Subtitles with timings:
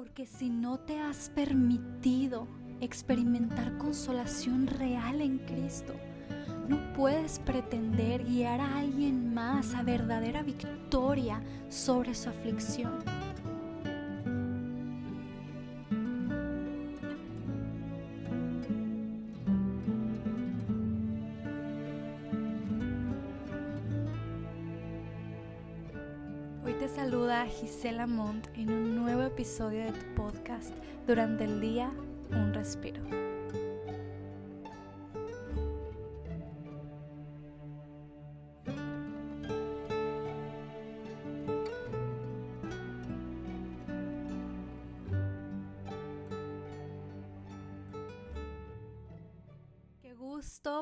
[0.00, 2.48] Porque si no te has permitido
[2.80, 5.92] experimentar consolación real en Cristo,
[6.70, 13.04] no puedes pretender guiar a alguien más a verdadera victoria sobre su aflicción.
[26.94, 28.79] saluda Gisela Montt en un
[29.40, 30.74] episodio de tu podcast
[31.06, 31.90] Durante el día,
[32.30, 33.00] un respiro.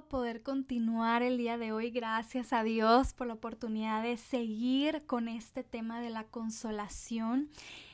[0.09, 1.91] poder continuar el día de hoy.
[1.91, 7.51] Gracias a Dios por la oportunidad de seguir con este tema de la consolación.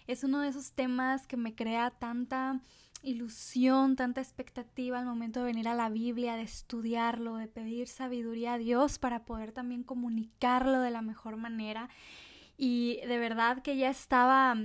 [0.06, 2.60] Es uno de esos temas que me crea tanta
[3.02, 8.54] ilusión, tanta expectativa al momento de venir a la Biblia, de estudiarlo, de pedir sabiduría
[8.54, 11.88] a Dios para poder también comunicarlo de la mejor manera.
[12.56, 14.56] Y de verdad que ya estaba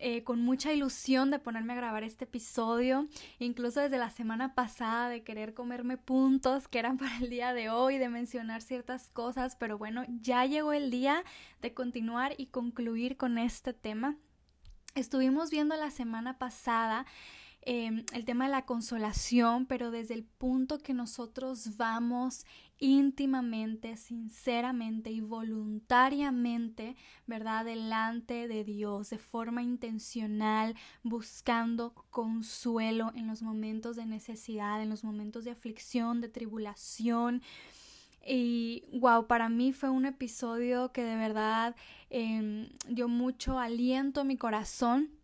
[0.00, 5.08] eh, con mucha ilusión de ponerme a grabar este episodio, incluso desde la semana pasada
[5.08, 9.56] de querer comerme puntos que eran para el día de hoy, de mencionar ciertas cosas,
[9.56, 11.24] pero bueno, ya llegó el día
[11.62, 14.16] de continuar y concluir con este tema.
[14.98, 17.06] Estuvimos viendo la semana pasada
[17.70, 22.46] Em, el tema de la consolación, pero desde el punto que nosotros vamos
[22.78, 27.66] íntimamente, sinceramente y voluntariamente, ¿verdad?
[27.66, 35.04] Delante de Dios, de forma intencional, buscando consuelo en los momentos de necesidad, en los
[35.04, 37.42] momentos de aflicción, de tribulación.
[38.28, 41.74] Y wow, para mí fue un episodio que de verdad
[42.10, 45.18] em, dio mucho aliento a mi corazón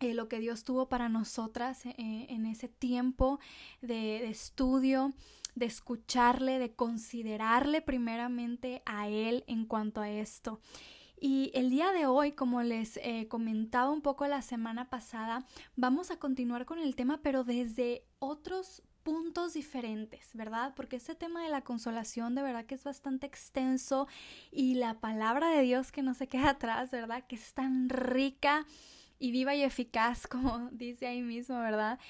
[0.00, 3.38] eh, lo que Dios tuvo para nosotras eh, en ese tiempo
[3.82, 5.12] de, estudio,
[5.54, 10.58] de escucharle, de considerarle primeramente a Él en cuanto a esto.
[11.20, 15.46] Y el día de hoy, como les eh, comentaba un poco la semana pasada,
[15.76, 20.72] vamos a continuar con el tema, pero desde otros puntos diferentes, ¿verdad?
[20.74, 24.08] Porque este tema de la consolación de verdad que es bastante extenso
[24.50, 27.24] y la palabra de Dios que no se queda atrás, ¿verdad?
[27.26, 28.66] Que es tan rica
[29.20, 32.00] y viva y eficaz, como dice ahí mismo, ¿verdad?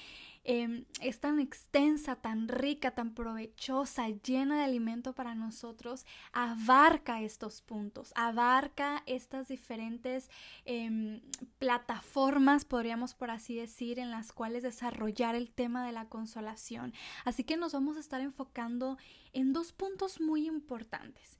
[0.43, 7.61] Em, es tan extensa, tan rica, tan provechosa, llena de alimento para nosotros, abarca estos
[7.61, 10.31] puntos, abarca estas diferentes
[10.65, 11.21] em,
[11.59, 16.91] plataformas, podríamos por así decir, en las cuales desarrollar el tema de la consolación.
[17.23, 18.97] Así que nos vamos a estar enfocando
[19.33, 21.37] en dos puntos muy importantes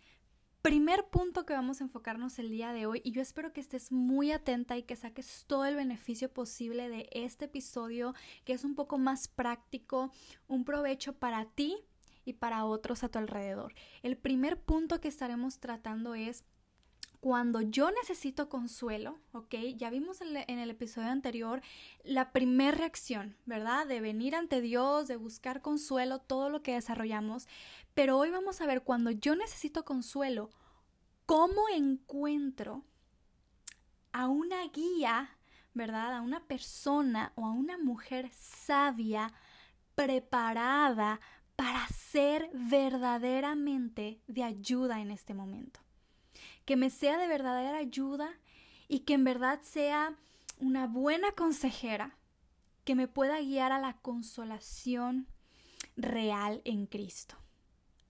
[0.62, 3.92] primer punto que vamos a enfocarnos el día de hoy y yo espero que estés
[3.92, 8.14] muy atenta y que saques todo el beneficio posible de este episodio
[8.46, 10.12] que es un poco más práctico,
[10.48, 11.78] un provecho para ti
[12.26, 13.74] y para otros a tu alrededor.
[14.04, 16.44] El primer punto que estaremos tratando es
[17.22, 19.54] cuando yo necesito consuelo, ¿ok?
[19.78, 21.62] Ya vimos en, el episodio anterior
[22.04, 23.86] la primera reacción, ¿verdad?
[23.86, 27.48] De venir ante Dios, de buscar consuelo, todo lo que desarrollamos.
[27.94, 30.50] Pero hoy vamos a ver cuando yo necesito consuelo,
[31.28, 32.84] ¿cómo encuentro
[34.14, 35.38] a una guía,
[35.76, 36.16] ¿verdad?
[36.16, 39.32] A una persona o a una mujer sabia,
[39.94, 41.20] preparada
[41.56, 45.82] para ser verdaderamente de ayuda en este momento?
[46.66, 48.30] Que me sea de verdadera ayuda
[48.88, 50.16] y que en verdad sea
[50.60, 52.18] una buena consejera
[52.84, 55.28] que me pueda guiar a la consolación
[55.96, 57.38] real en Cristo.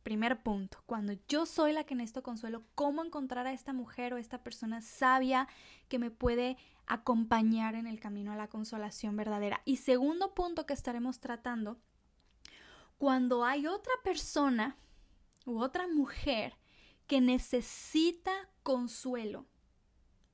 [0.04, 4.18] Primer punto, cuando yo soy la que necesito consuelo, ¿cómo encontrar a esta mujer o
[4.18, 5.48] esta persona sabia
[5.90, 6.58] que me puede
[6.88, 9.62] acompañar en el camino a la consolación verdadera?
[9.64, 11.78] Y segundo punto que estaremos tratando,
[12.98, 14.76] cuando hay otra persona
[15.46, 16.56] u otra mujer
[17.12, 18.32] que necesita
[18.64, 19.46] consuelo.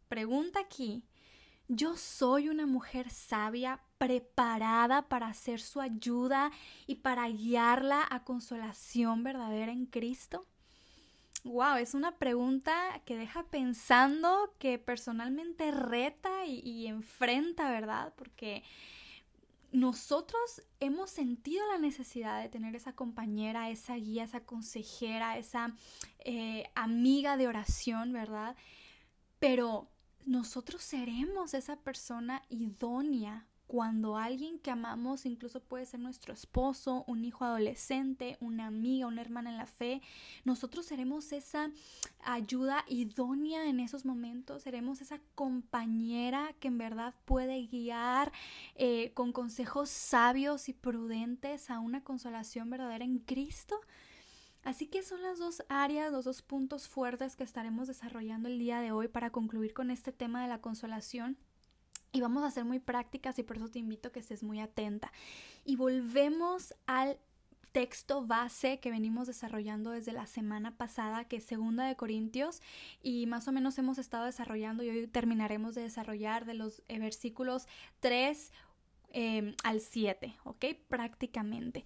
[0.10, 1.04] Pregunta aquí,
[1.68, 6.52] ¿yo soy una mujer sabia preparada para hacer su ayuda
[6.86, 10.46] y para guiarla a consolación verdadera en Cristo?
[11.44, 18.14] Wow, es una pregunta que deja pensando, que personalmente reta y, y enfrenta, ¿verdad?
[18.16, 18.64] Porque
[19.78, 25.76] nosotros hemos sentido la necesidad de tener esa compañera, esa guía, esa consejera, esa
[26.26, 28.56] eh, amiga de oración, ¿verdad?
[29.38, 29.88] Pero
[30.26, 37.26] nosotros seremos esa persona idónea cuando alguien que amamos, incluso puede ser nuestro esposo, un
[37.26, 40.02] hijo adolescente, una amiga, una hermana en la fe,
[40.46, 41.70] nosotros seremos esa
[42.24, 48.32] ayuda idónea en esos momentos, seremos esa compañera que en verdad puede guiar
[48.76, 53.80] eh, con consejos sabios y prudentes a una consolación verdadera en Cristo.
[54.64, 58.82] Así que son las dos áreas, los dos puntos fuertes que estaremos desarrollando el día
[58.82, 61.38] de hoy para concluir con este tema de la consolación.
[62.18, 64.60] Y vamos a ser muy prácticas y por eso te invito a que estés muy
[64.60, 65.12] atenta.
[65.64, 67.20] Y volvemos al
[67.74, 72.64] texto base que venimos desarrollando desde la semana pasada, que es Segunda de Corintios,
[73.04, 76.98] y más o menos hemos estado desarrollando y hoy terminaremos de desarrollar de los eh,
[76.98, 77.68] versículos
[78.00, 78.52] 3
[79.12, 80.66] em, al 7, ¿ok?
[80.88, 81.86] Prácticamente.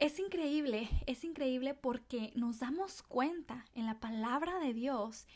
[0.00, 5.28] es increíble, es increíble porque nos damos cuenta en la palabra de Dios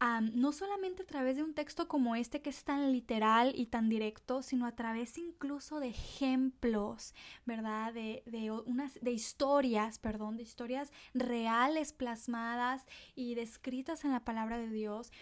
[0.00, 3.90] no solamente a través de un texto como este que es tan literal y tan
[3.90, 7.14] directo, sino a través incluso de ejemplos,
[7.44, 7.92] ¿verdad?
[7.92, 14.56] De, de, unas, de historias, perdón, de historias reales plasmadas y descritas en la palabra
[14.58, 15.12] de Dios,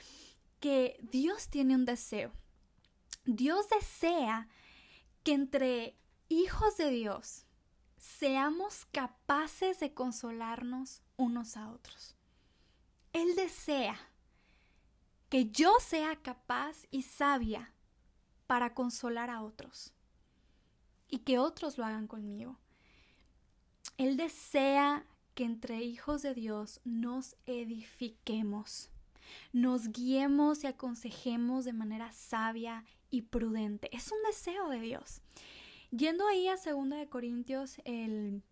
[0.60, 2.32] que Dios tiene un deseo.
[3.24, 4.48] Dios desea
[5.24, 5.96] que entre
[6.28, 7.46] hijos de Dios
[7.96, 12.16] seamos capaces de consolarnos unos a otros.
[13.12, 13.98] Él desea
[15.28, 17.72] que yo sea capaz y sabia
[18.46, 19.92] para consolar a otros
[21.08, 22.58] y que otros lo hagan conmigo.
[23.96, 28.90] Él desea que entre hijos de Dios nos edifiquemos,
[29.52, 33.94] nos guiemos y aconsejemos de manera sabia y prudente.
[33.94, 35.20] Es un deseo de Dios.
[35.90, 38.42] Yendo ahí a 2 de Corintios el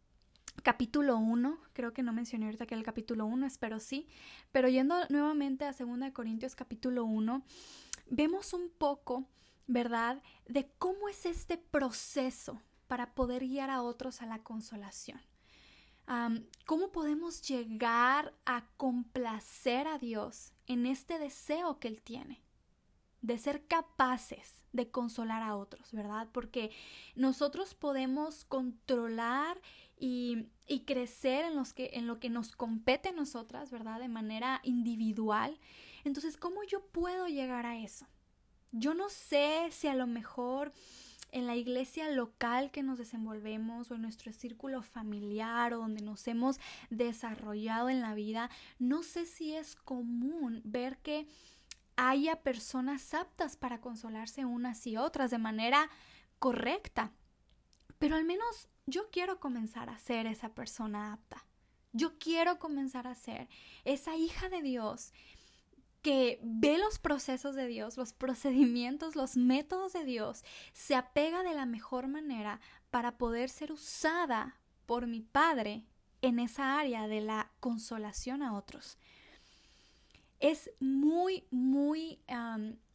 [0.63, 4.09] capítulo 1, creo que no mencioné ahorita que era el capítulo 1, espero sí,
[4.53, 7.43] pero yendo nuevamente a 2 Corintios capítulo 1,
[8.11, 9.27] vemos un poco,
[9.67, 15.21] ¿verdad?, de cómo es este proceso para poder guiar a otros a la consolación.
[16.67, 22.46] ¿Cómo podemos llegar a complacer a Dios en este deseo que Él tiene?
[23.27, 26.29] De ser capaces de consolar a otros, ¿verdad?
[26.31, 26.71] Porque
[27.17, 29.61] nosotros podemos controlar
[29.99, 30.49] y,
[30.85, 33.99] crecer en, los que, en lo que nos compete a nosotras, ¿verdad?
[33.99, 35.59] De manera individual.
[36.05, 38.07] Entonces, ¿cómo yo puedo llegar a eso?
[38.71, 40.73] Yo no sé si a lo mejor
[41.33, 46.29] en la iglesia local que nos desenvolvemos o en nuestro círculo familiar o donde nos
[46.29, 51.27] hemos desarrollado en la vida, no sé si es común ver que
[51.97, 55.91] haya personas aptas para consolarse unas y otras de manera
[56.39, 57.13] correcta.
[57.99, 61.45] Pero al menos yo quiero comenzar a ser esa persona apta.
[61.93, 63.49] Yo quiero comenzar a ser
[63.85, 65.13] esa hija de Dios
[66.03, 71.55] que ve los procesos de Dios, los procedimientos, los métodos de Dios, se apega de
[71.55, 72.61] la mejor manera
[72.91, 75.85] para poder ser usada por mi Padre
[76.23, 78.99] en esa área de la consolación a otros.
[80.39, 82.19] Es muy, muy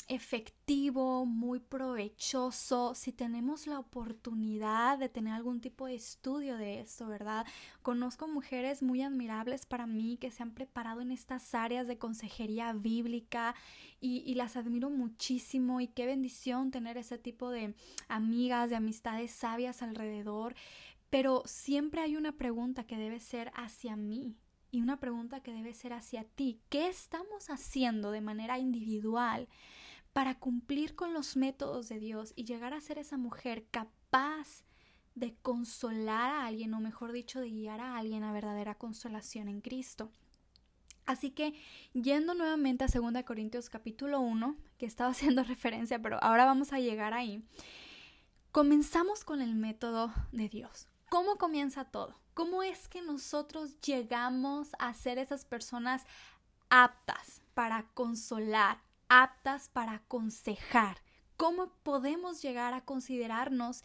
[0.08, 7.08] efectivo, muy provechoso, si tenemos la oportunidad de tener algún tipo de estudio de esto,
[7.08, 7.46] ¿verdad?
[7.82, 12.74] Conozco mujeres muy admirables para mí que se han preparado en estas áreas de consejería
[12.74, 13.56] bíblica
[14.02, 17.74] y, y las admiro muchísimo y qué bendición tener ese tipo de
[18.10, 20.56] amigas, de amistades sabias alrededor.
[21.10, 24.36] Pero siempre hay una pregunta que debe ser hacia mí,
[24.71, 26.59] y una pregunta que debe ser hacia ti.
[26.69, 29.47] ¿Qué estamos haciendo de manera individual
[30.13, 34.63] para cumplir con los métodos de Dios y llegar a ser esa mujer capaz
[35.16, 39.61] de consolar a alguien, o mejor dicho, de guiar a alguien a verdadera consolación en
[39.61, 40.09] Cristo.
[41.06, 41.54] Así que,
[41.94, 46.80] yendo nuevamente a 2 Corintios capítulo 1, que estaba haciendo referencia, pero ahora vamos a
[46.80, 47.44] llegar ahí,
[48.51, 50.87] comenzamos con el método de Dios.
[51.09, 52.16] ¿Cómo comienza todo?
[52.33, 56.06] ¿Cómo es que nosotros llegamos a ser esas personas
[56.71, 60.97] aptas para consolar, aptas para aconsejar.
[61.38, 63.83] ¿Cómo podemos llegar a considerarnos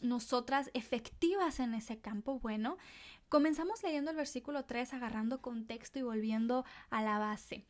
[0.00, 2.40] nosotras efectivas en ese campo?
[2.40, 2.78] Bueno,
[3.28, 7.64] comenzamos leyendo el versículo 3, agarrando contexto y volviendo a la base.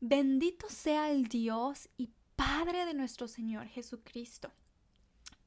[0.00, 4.52] Bendito sea el Dios y Padre de nuestro Señor Jesucristo,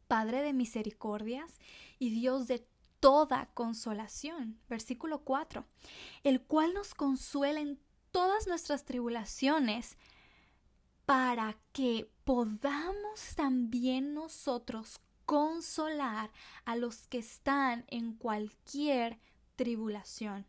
[0.08, 1.60] Padre de misericordias
[2.00, 2.68] y Dios de
[3.02, 4.58] toda consolación.
[4.70, 5.66] Versículo 4,
[6.24, 7.78] el cual nos consuela en
[8.12, 9.98] todas nuestras tribulaciones
[11.06, 16.32] para que podamos también nosotros consolar
[16.64, 19.20] a los que están en cualquier
[19.56, 20.46] tribulación,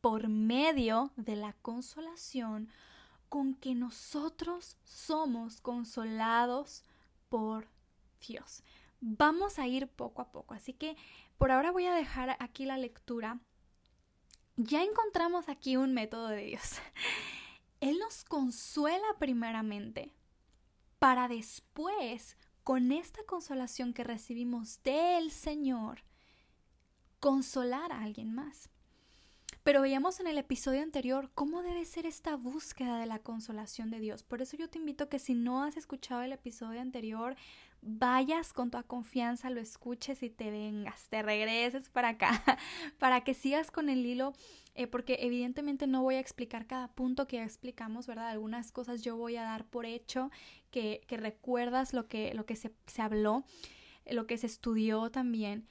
[0.00, 2.68] por medio de la consolación
[3.28, 6.82] con que nosotros somos consolados
[7.28, 7.68] por
[8.26, 8.62] Dios.
[9.00, 10.96] Vamos a ir poco a poco, así que
[11.38, 13.40] por ahora voy a dejar aquí la lectura.
[14.56, 16.80] Ya encontramos aquí un método de Dios.
[17.80, 20.12] Él nos consuela primeramente
[20.98, 26.02] para después, con esta consolación que recibimos del Señor,
[27.20, 28.68] consolar a alguien más.
[29.62, 34.00] Pero veíamos en el episodio anterior cómo debe ser esta búsqueda de la consolación de
[34.00, 34.22] Dios.
[34.22, 37.36] Por eso yo te invito que si no has escuchado el episodio anterior,
[37.80, 42.30] vayas con toda confianza, lo escuches y te vengas, te regreses para acá,
[42.98, 44.32] para que sigas con el hilo,
[44.74, 48.28] eh, porque evidentemente no voy a explicar cada punto que ya explicamos, ¿verdad?
[48.28, 50.30] Algunas cosas yo voy a dar por hecho,
[50.70, 53.44] que, que recuerdas lo que, lo que se, se habló,
[54.06, 55.66] lo que se estudió también.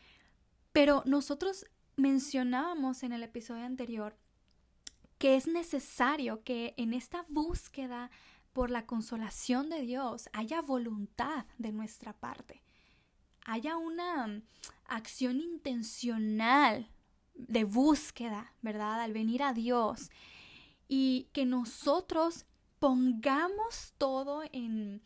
[0.72, 4.16] Pero nosotros mencionábamos en el episodio anterior
[5.18, 8.12] que es necesario que en esta búsqueda
[8.58, 12.64] por la consolación de Dios haya voluntad de nuestra parte,
[13.46, 14.42] haya una mm,
[14.88, 16.90] acción intencional
[17.36, 19.00] de búsqueda, ¿verdad?
[19.02, 20.10] Al venir a Dios
[20.88, 22.48] y que nosotros
[22.80, 25.04] pongamos todo en,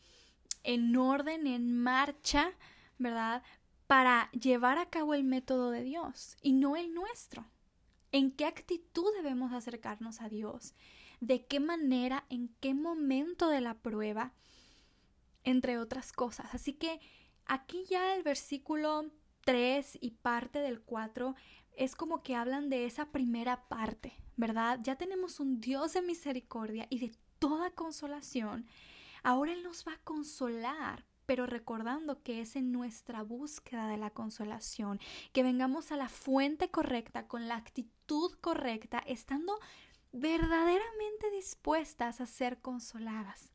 [0.62, 2.52] en orden, en marcha,
[2.96, 3.42] ¿verdad?
[3.86, 7.44] Para llevar a cabo el método de Dios y no el nuestro.
[8.12, 10.72] ¿En qué actitud debemos acercarnos a Dios?
[11.22, 14.32] De qué manera, en qué momento de la prueba,
[15.44, 16.52] entre otras cosas.
[16.52, 16.98] Así que
[17.46, 19.04] aquí ya el versículo
[19.44, 21.36] 3 y parte del 4
[21.76, 24.80] es como que hablan de esa primera parte, ¿verdad?
[24.82, 28.66] Ya tenemos un Dios de misericordia y de toda consolación.
[29.22, 34.10] Ahora Él nos va a consolar, pero recordando que es en nuestra búsqueda de la
[34.10, 34.98] consolación,
[35.32, 39.56] que vengamos a la fuente correcta, con la actitud correcta, estando
[40.12, 43.50] verdaderamente dispuestas a ser consoladas,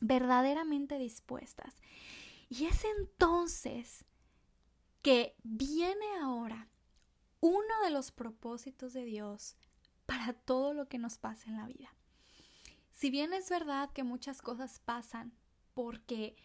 [0.00, 1.74] verdaderamente dispuestas.
[2.48, 4.04] Y es entonces
[5.02, 6.68] que viene ahora
[7.40, 9.56] uno de los propósitos de Dios
[10.06, 11.94] para todo lo que nos pasa en la vida.
[12.90, 15.32] Si bien es verdad que muchas cosas pasan
[15.72, 16.36] porque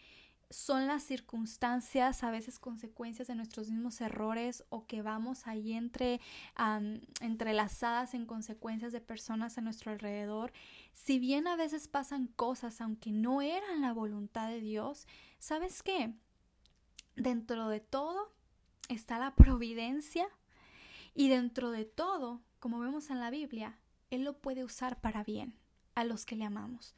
[0.50, 6.20] son las circunstancias, a veces consecuencias de nuestros mismos errores o que vamos ahí entre
[7.20, 10.52] entrelazadas en consecuencias de personas a nuestro alrededor.
[10.92, 15.06] Si bien a veces pasan cosas aunque no eran la voluntad de Dios,
[15.38, 16.14] ¿sabes qué?
[17.16, 18.32] Dentro de todo
[18.88, 20.28] está la providencia
[21.14, 25.58] y dentro de todo, como vemos en la Biblia, Él lo puede usar para bien
[25.94, 26.94] a los que le amamos.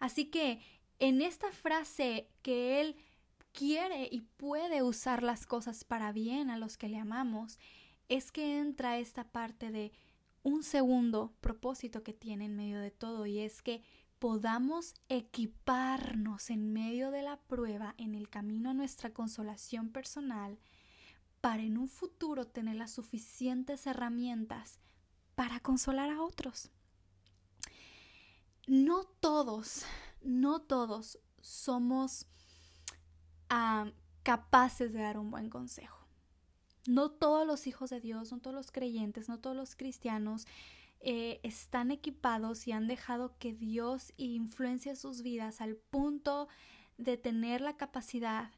[0.00, 0.60] Así que
[1.00, 2.96] en esta frase que Él
[3.52, 7.58] quiere y puede usar las cosas para bien a los que le amamos,
[8.08, 9.92] es que entra esta parte de
[10.42, 13.82] un segundo propósito que tiene en medio de todo y es que
[14.18, 20.58] podamos equiparnos en medio de la prueba en el camino a nuestra consolación personal
[21.40, 24.78] para en un futuro tener las suficientes herramientas
[25.34, 26.70] para consolar a otros.
[28.66, 29.84] No todos
[30.22, 32.26] no todos somos
[34.22, 36.06] capaces de dar un buen consejo.
[36.86, 40.46] No todos los hijos de Dios, no todos los creyentes, no todos los cristianos
[41.00, 46.48] eh, están equipados y han dejado que Dios influencie sus vidas al punto
[46.98, 48.50] de tener la capacidad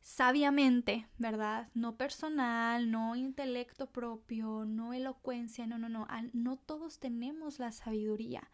[0.00, 1.68] sabiamente, ¿verdad?
[1.74, 6.06] No personal, no intelecto propio, no elocuencia, no, no, no.
[6.32, 8.50] No todos tenemos la sabiduría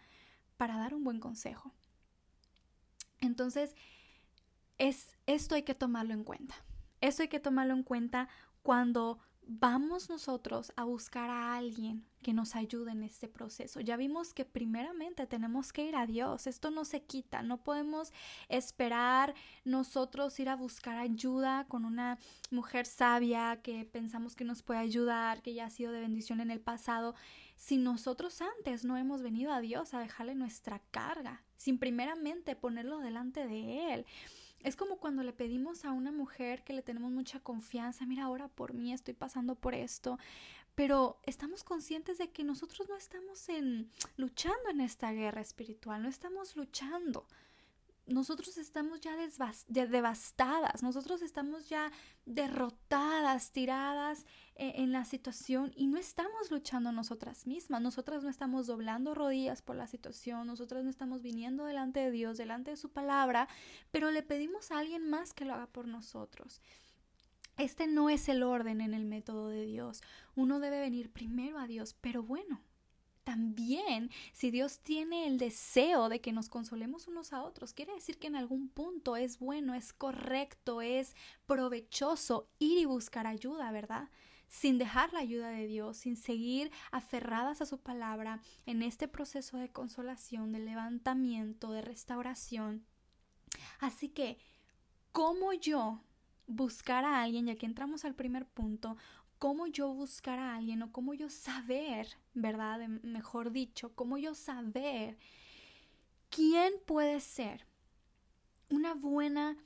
[0.56, 1.73] para dar un buen consejo.
[3.20, 3.75] Entonces,
[4.78, 6.54] es, esto hay que tomarlo en cuenta.
[7.00, 8.28] Esto hay que tomarlo en cuenta
[8.62, 13.81] cuando vamos nosotros a buscar a alguien que nos ayude en este proceso.
[13.81, 16.49] Ya vimos que primeramente tenemos que ir a Dios.
[16.49, 17.43] Esto no se quita.
[17.43, 18.12] No podemos
[18.49, 19.35] esperar
[19.65, 22.19] nosotros ir a buscar ayuda con una
[22.50, 26.50] mujer sabia que pensamos que nos puede ayudar, que ya ha sido de bendición en
[26.50, 27.15] el pasado
[27.57, 32.99] si nosotros antes no hemos venido a Dios a dejarle nuestra carga, sin primeramente ponerlo
[32.99, 34.07] delante de Él.
[34.66, 38.49] Es como cuando le pedimos a una mujer que le tenemos mucha confianza, mira, ahora
[38.49, 40.18] por mí estoy pasando por esto,
[40.75, 46.08] pero estamos conscientes de que nosotros no estamos en luchando en esta guerra espiritual, no
[46.08, 47.28] estamos luchando
[48.06, 49.16] nosotros estamos ya,
[49.66, 51.90] devastadas, nosotros estamos ya
[52.25, 58.68] derrotadas, tiradas eh, en la situación y no estamos luchando nosotras mismas, nosotras no estamos
[58.68, 62.90] doblando rodillas por la situación, nosotras no estamos viniendo delante de Dios, delante de su
[62.90, 63.48] palabra,
[63.90, 66.60] pero le pedimos a alguien más que lo haga por nosotros.
[67.56, 70.02] Este no es el orden en el método de Dios.
[70.34, 72.60] Uno debe venir primero a Dios, pero bueno,
[73.26, 78.18] también si Dios tiene el deseo de que nos consolemos unos a otros, quiere decir
[78.18, 84.09] que en algún punto es bueno, es correcto, es provechoso ir y buscar ayuda, ¿verdad?
[84.47, 89.56] sin dejar la ayuda de Dios, sin seguir aferradas a su palabra en este proceso
[89.56, 92.87] de consolación, de levantamiento, de restauración.
[93.80, 94.38] Así que,
[95.11, 96.00] ¿cómo yo
[96.47, 98.97] buscar a alguien, y aquí entramos al primer punto,
[99.38, 102.87] cómo yo buscar a alguien o cómo yo saber, ¿verdad?
[103.02, 105.19] Mejor dicho, cómo yo saber
[106.31, 107.66] quién puede ser
[108.71, 109.57] una buena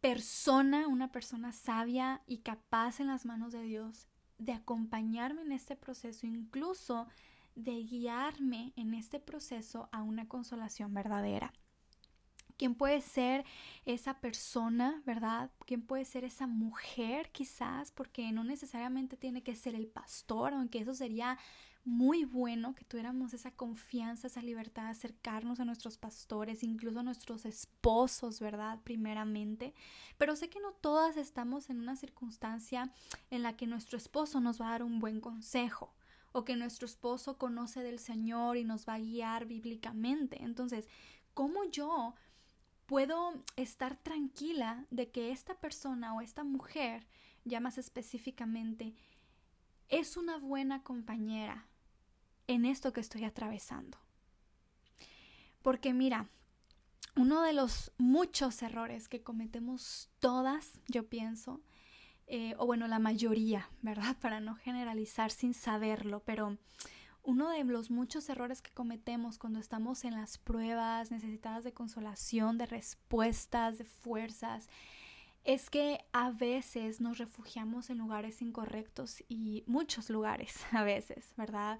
[0.00, 5.76] persona, una persona sabia y capaz en las manos de Dios de acompañarme en este
[5.76, 7.08] proceso, incluso
[7.54, 11.52] de guiarme en este proceso a una consolación verdadera.
[12.58, 13.44] ¿Quién puede ser
[13.86, 15.50] esa persona, verdad?
[15.64, 17.92] ¿Quién puede ser esa mujer quizás?
[17.92, 21.38] Porque no necesariamente tiene que ser el pastor, aunque eso sería
[21.84, 27.02] muy bueno que tuviéramos esa confianza, esa libertad de acercarnos a nuestros pastores, incluso a
[27.02, 28.80] nuestros esposos, ¿verdad?
[28.84, 29.72] Primeramente.
[30.18, 32.92] Pero sé que no todas estamos en una circunstancia
[33.30, 35.94] en la que nuestro esposo nos va a dar un buen consejo
[36.32, 40.42] o que nuestro esposo conoce del Señor y nos va a guiar bíblicamente.
[40.42, 40.88] Entonces,
[41.32, 42.14] ¿cómo yo
[42.88, 47.06] puedo estar tranquila de que esta persona o esta mujer,
[47.44, 48.94] ya más específicamente,
[49.90, 51.66] es una buena compañera,
[52.46, 53.98] en esto que estoy atravesando.
[55.60, 56.30] Porque mira,
[57.14, 61.60] uno de los muchos errores que cometemos todas, yo pienso,
[62.26, 64.16] eh, o bueno, la mayoría, ¿verdad?
[64.20, 66.56] Para no generalizar sin saberlo, pero
[67.28, 72.56] uno de los muchos errores que cometemos cuando estamos en las pruebas necesitadas de consolación,
[72.56, 74.70] de respuestas, de fuerzas,
[75.44, 81.78] es que a veces nos refugiamos en lugares incorrectos y muchos lugares a veces, ¿verdad?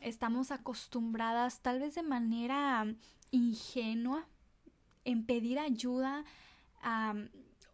[0.00, 2.86] estamos acostumbradas tal vez de manera
[3.32, 4.26] ingenua
[5.04, 6.24] en pedir ayuda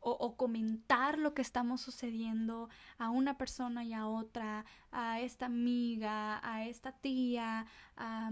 [0.01, 6.41] o, comentar lo que estamos sucediendo a una persona y a otra, a esta amiga,
[6.43, 7.67] a esta tía,
[7.97, 8.31] a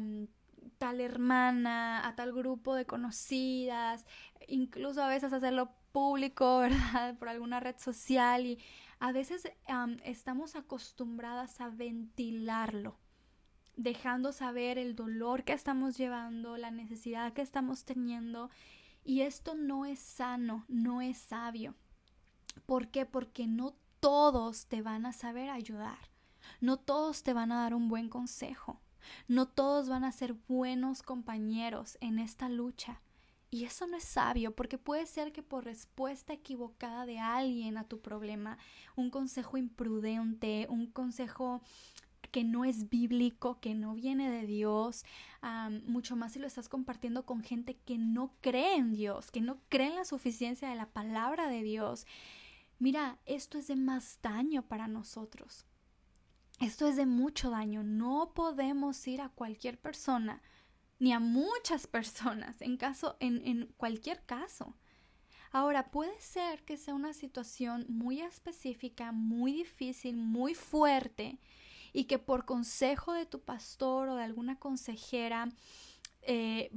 [0.78, 4.06] tal hermana, a tal grupo de conocidas,
[4.46, 7.18] incluso a veces hacerlo público, ¿verdad?
[7.18, 8.58] Por alguna red social y
[9.00, 9.50] a veces
[10.04, 12.98] estamos acostumbradas a ventilarlo,
[13.76, 18.50] dejando saber el dolor que estamos llevando, la necesidad que estamos teniendo.
[19.08, 21.74] Y esto no es sano, no es sabio.
[22.66, 23.06] ¿Por qué?
[23.06, 26.10] Porque no todos te van a saber ayudar.
[26.60, 28.82] No todos te van a dar un buen consejo.
[29.26, 33.00] No todos van a ser buenos compañeros en esta lucha.
[33.50, 37.84] Y eso no es sabio porque puede ser que por respuesta equivocada de alguien a
[37.84, 38.58] tu problema,
[38.94, 41.62] un consejo imprudente, un consejo
[42.30, 45.04] que no es bíblico, que no viene de Dios,
[45.86, 49.60] mucho más si lo estás compartiendo con gente que no cree en Dios, que no
[49.68, 52.06] cree en la suficiencia de la palabra de Dios.
[52.78, 55.64] Mira, esto es de más daño para nosotros.
[56.60, 57.82] Esto es de mucho daño.
[57.82, 60.42] No podemos ir a cualquier persona
[60.98, 64.76] ni a muchas personas en caso en, en cualquier caso.
[65.50, 71.38] Ahora, puede ser que sea una situación muy específica, muy difícil, muy fuerte
[71.98, 75.48] y que por consejo de tu pastor o de alguna consejera
[76.22, 76.70] eh,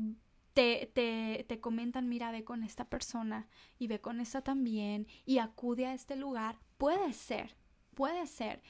[0.55, 5.37] te, te, te, comentan, mira, ve con esta persona y ve con esta también y
[5.37, 6.57] acude a este lugar.
[6.79, 7.55] Puede ser,
[7.93, 8.63] puede ser,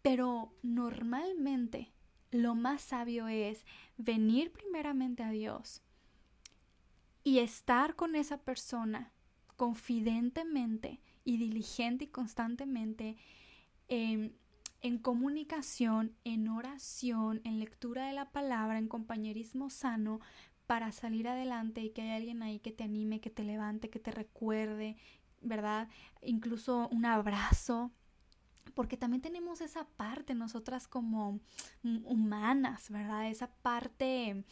[0.00, 1.92] pero normalmente
[2.30, 3.66] lo más sabio es
[3.98, 5.82] venir primeramente a Dios
[7.24, 9.12] y estar con esa persona
[9.58, 13.18] confidentemente y diligente y constantemente
[13.88, 14.40] en,
[14.82, 20.20] en comunicación, en oración, en lectura de la palabra, en compañerismo sano
[20.66, 23.98] para salir adelante y que haya alguien ahí que te anime, que te levante, que
[23.98, 24.96] te recuerde,
[25.40, 25.88] ¿verdad?
[26.22, 27.90] Incluso un abrazo,
[28.74, 31.40] porque también tenemos esa parte nosotras como
[31.82, 33.28] humanas, ¿verdad?
[33.28, 34.44] Esa parte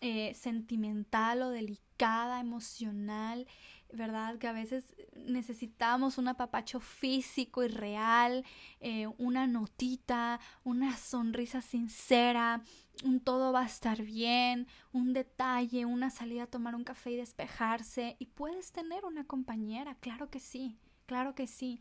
[0.00, 3.46] eh, sentimental o delicada, emocional,
[3.92, 4.38] ¿verdad?
[4.38, 8.44] Que a veces necesitamos un apapacho físico y real,
[8.80, 12.62] eh, una notita, una sonrisa sincera,
[13.04, 17.16] un todo va a estar bien, un detalle, una salida a tomar un café y
[17.16, 18.16] despejarse.
[18.18, 21.80] Y puedes tener una compañera, claro que sí, claro que sí.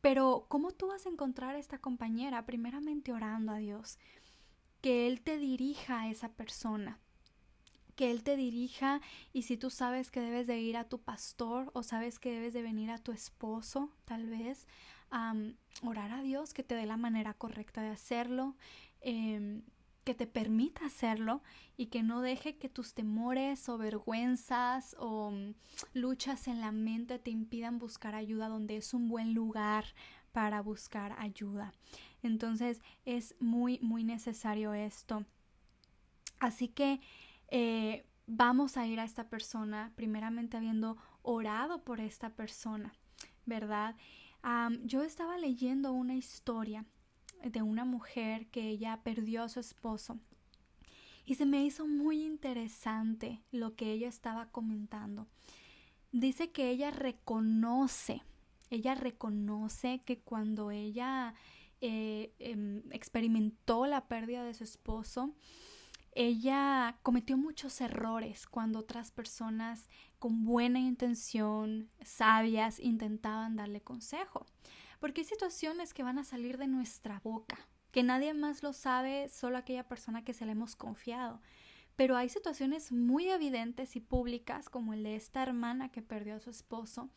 [0.00, 2.46] Pero ¿cómo tú vas a encontrar a esta compañera?
[2.46, 3.98] Primeramente orando a Dios,
[4.80, 7.00] que Él te dirija a esa persona,
[7.96, 9.00] que Él te dirija
[9.32, 12.52] y si tú sabes que debes de ir a tu pastor o sabes que debes
[12.52, 14.68] de venir a tu esposo, tal vez,
[15.82, 18.54] orar a Dios que te dé la manera correcta de hacerlo.
[19.00, 19.62] Em,
[20.06, 21.42] que te permita hacerlo
[21.76, 25.54] y que no deje que tus temores o vergüenzas o mm,
[25.94, 29.84] luchas en la mente te impidan buscar ayuda donde es un buen lugar
[30.30, 31.72] para buscar ayuda.
[32.22, 35.24] Entonces es muy, muy necesario esto.
[36.38, 37.00] Así que
[37.48, 42.92] eh, vamos a ir a esta persona, primeramente habiendo orado por esta persona,
[43.44, 43.96] ¿verdad?
[44.84, 46.84] yo estaba leyendo una historia
[47.42, 50.20] de una mujer que ella perdió a su esposo
[51.26, 55.26] y se me hizo muy interesante lo que ella estaba comentando.
[56.12, 58.22] Dice que ella reconoce,
[58.70, 61.34] ella reconoce que cuando ella
[61.80, 65.34] eh, em, experimentó la pérdida de su esposo,
[66.16, 74.46] ella cometió muchos errores cuando otras personas con buena intención, sabias, intentaban darle consejo.
[74.98, 79.28] Porque hay situaciones que van a salir de nuestra boca, que nadie más lo sabe,
[79.28, 81.42] solo aquella persona que se le hemos confiado.
[81.96, 86.40] Pero hay situaciones muy evidentes y públicas, como el de esta hermana que perdió a
[86.40, 87.10] su esposo,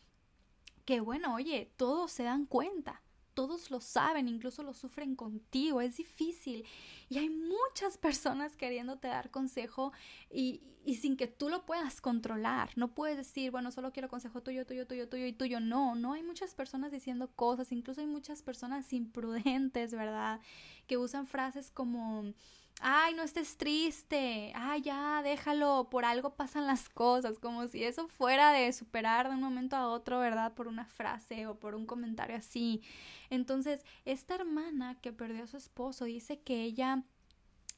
[0.84, 3.00] que bueno, oye, todos se dan cuenta
[3.34, 6.64] todos lo saben, incluso lo sufren contigo, es difícil.
[7.08, 9.92] Y hay muchas personas queriéndote dar consejo
[10.30, 12.70] y, y, sin que tú lo puedas controlar.
[12.76, 15.60] No puedes decir, bueno, solo quiero consejo tuyo, tuyo, tuyo, tuyo y tuyo.
[15.60, 20.40] No, no hay muchas personas diciendo cosas, incluso hay muchas personas imprudentes, ¿verdad?
[20.86, 22.32] Que usan frases como
[22.80, 28.08] ay, no estés triste, ay, ya, déjalo, por algo pasan las cosas, como si eso
[28.08, 30.54] fuera de superar de un momento a otro, ¿verdad?
[30.54, 32.82] Por una frase o por un comentario así.
[33.28, 37.04] Entonces, esta hermana que perdió a su esposo dice que ella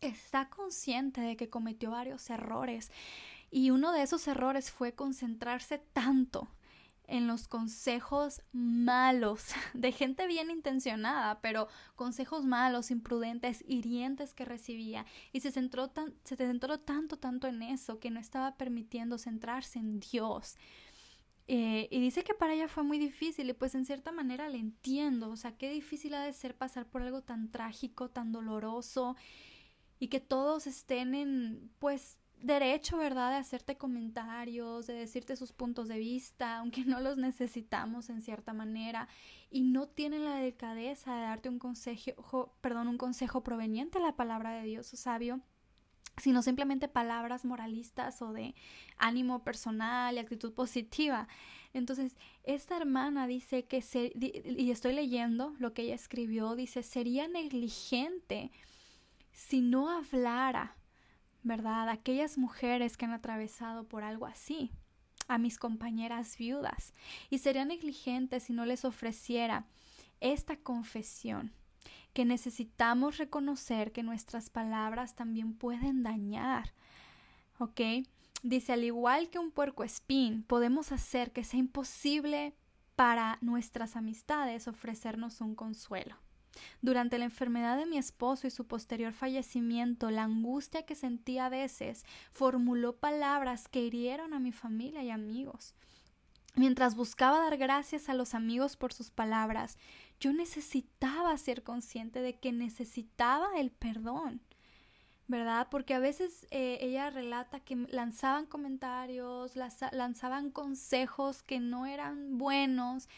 [0.00, 2.90] está consciente de que cometió varios errores
[3.50, 6.48] y uno de esos errores fue concentrarse tanto
[7.06, 15.06] en los consejos malos de gente bien intencionada, pero consejos malos, imprudentes, hirientes que recibía
[15.32, 19.78] y se centró, tan, se centró tanto, tanto en eso que no estaba permitiendo centrarse
[19.78, 20.56] en Dios.
[21.48, 24.58] Eh, y dice que para ella fue muy difícil y pues en cierta manera le
[24.58, 29.16] entiendo, o sea, qué difícil ha de ser pasar por algo tan trágico, tan doloroso
[29.98, 35.88] y que todos estén en pues derecho, ¿verdad?, de hacerte comentarios, de decirte sus puntos
[35.88, 39.08] de vista, aunque no los necesitamos en cierta manera,
[39.50, 44.16] y no tienen la delicadeza de darte un consejo, perdón, un consejo proveniente de la
[44.16, 45.40] palabra de Dios o sabio,
[46.18, 48.54] sino simplemente palabras moralistas o de
[48.98, 51.26] ánimo personal y actitud positiva.
[51.72, 57.28] Entonces, esta hermana dice que, se, y estoy leyendo lo que ella escribió, dice, sería
[57.28, 58.50] negligente
[59.32, 60.76] si no hablara
[61.42, 61.88] ¿verdad?
[61.88, 64.70] Aquellas mujeres que han atravesado por algo así,
[65.28, 66.94] a mis compañeras viudas,
[67.30, 69.66] y sería negligente si no les ofreciera
[70.20, 71.52] esta confesión,
[72.12, 76.72] que necesitamos reconocer que nuestras palabras también pueden dañar,
[77.58, 77.80] ¿ok?
[78.42, 82.54] Dice, al igual que un puerco espín, podemos hacer que sea imposible
[82.96, 86.16] para nuestras amistades ofrecernos un consuelo.
[86.80, 91.50] Durante la enfermedad de mi esposo y su posterior fallecimiento, la angustia que sentía a
[91.50, 95.74] veces formuló palabras que hirieron a mi familia y amigos.
[96.54, 99.78] Mientras buscaba dar gracias a los amigos por sus palabras,
[100.20, 104.42] yo necesitaba ser consciente de que necesitaba el perdón.
[105.28, 105.68] ¿verdad?
[105.70, 113.08] Porque a veces eh, ella relata que lanzaban comentarios, lanzaban consejos que no eran buenos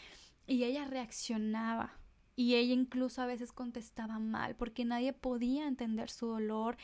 [0.47, 1.97] y ella reaccionaba
[2.35, 6.77] y ella incluso a veces contestaba mal porque nadie podía entender su dolor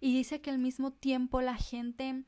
[0.00, 2.24] y dice que al mismo tiempo la gente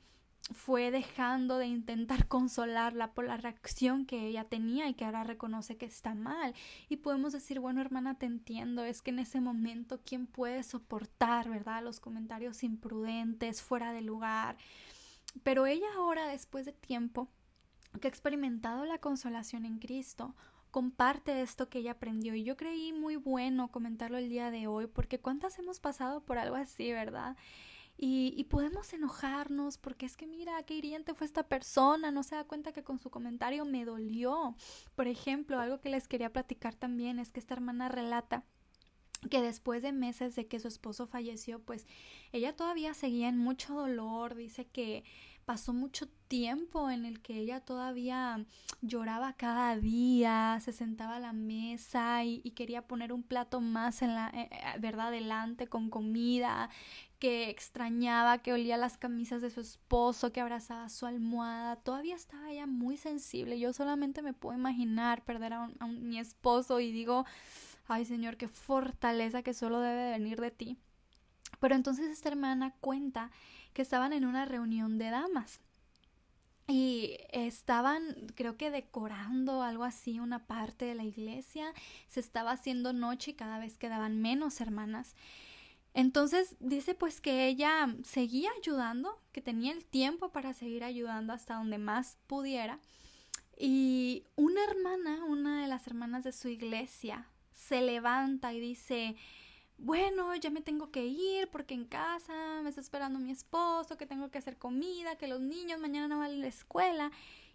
[0.52, 5.76] fue dejando de intentar consolarla por la reacción que ella tenía y que ahora reconoce
[5.76, 6.54] que está mal.
[6.88, 11.48] Y podemos decir, bueno, hermana, te entiendo, es que en ese momento, ¿quién puede soportar,
[11.48, 11.82] verdad?
[11.82, 14.56] Los comentarios imprudentes, fuera de lugar.
[15.42, 17.28] Pero ella ahora, después de tiempo,
[18.00, 20.34] que ha experimentado la consolación en Cristo,
[20.70, 24.86] comparte esto que ella aprendió y yo creí muy bueno comentarlo el día de hoy
[24.86, 27.36] porque cuántas hemos pasado por algo así, ¿verdad?
[27.96, 32.34] Y, y, podemos enojarnos porque es que mira, qué hiriente fue esta persona, no se
[32.34, 34.56] da cuenta que con su comentario me dolió.
[34.94, 38.44] Por ejemplo, algo que les quería platicar también es que esta hermana relata
[39.28, 41.86] que después de meses de que su esposo falleció, pues
[42.32, 45.04] ella todavía seguía en mucho dolor, dice que
[45.50, 48.46] pasó mucho tiempo en el que ella todavía
[48.82, 54.14] lloraba cada día, se sentaba a la mesa y, quería poner un plato más en
[54.14, 56.70] la, eh, eh, verdad, delante con comida,
[57.18, 62.52] que extrañaba, que olía las camisas de su esposo, que abrazaba su almohada, todavía estaba
[62.52, 63.58] ella muy sensible.
[63.58, 67.26] Yo solamente me puedo imaginar perder a mi esposo y digo,
[67.88, 70.78] ay Señor, qué fortaleza que solo debe venir de ti.
[71.58, 73.32] Pero entonces esta hermana cuenta
[73.72, 75.60] que estaban en una reunión de damas
[76.70, 78.02] y estaban,
[78.36, 81.72] creo que decorando algo así, una parte de la iglesia.
[82.06, 85.16] Se estaba haciendo noche y cada vez quedaban menos hermanas.
[85.94, 91.56] Entonces dice pues que ella seguía ayudando, que tenía el tiempo para seguir ayudando hasta
[91.56, 92.78] donde más pudiera.
[93.58, 99.16] Y una hermana, una de las hermanas de su iglesia, se levanta y dice,
[99.82, 104.06] bueno, ya me tengo que ir porque en casa me está esperando mi esposo, que
[104.06, 107.10] tengo que hacer comida, que los niños mañana van a la escuela.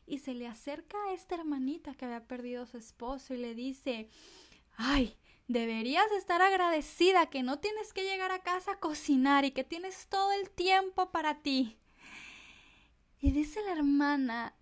[0.08, 3.54] Y se le acerca a esta hermanita que había perdido a su esposo y le
[3.54, 4.10] dice,
[4.76, 5.16] ay,
[5.48, 10.08] deberías estar agradecida que no tienes que llegar a casa a cocinar y que tienes
[10.08, 11.78] todo el tiempo para ti.
[13.20, 14.56] Y dice la hermana,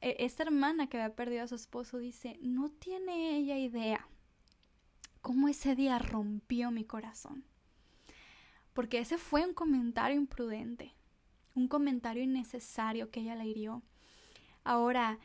[0.00, 4.08] e, esta hermana que había perdido a su esposo, dice, no tiene ella idea
[5.28, 7.44] cómo ese día rompió mi corazón.
[8.72, 10.94] Porque ese fue un comentario imprudente,
[11.54, 13.82] un comentario innecesario que ella le hirió.
[14.64, 15.18] Ahora,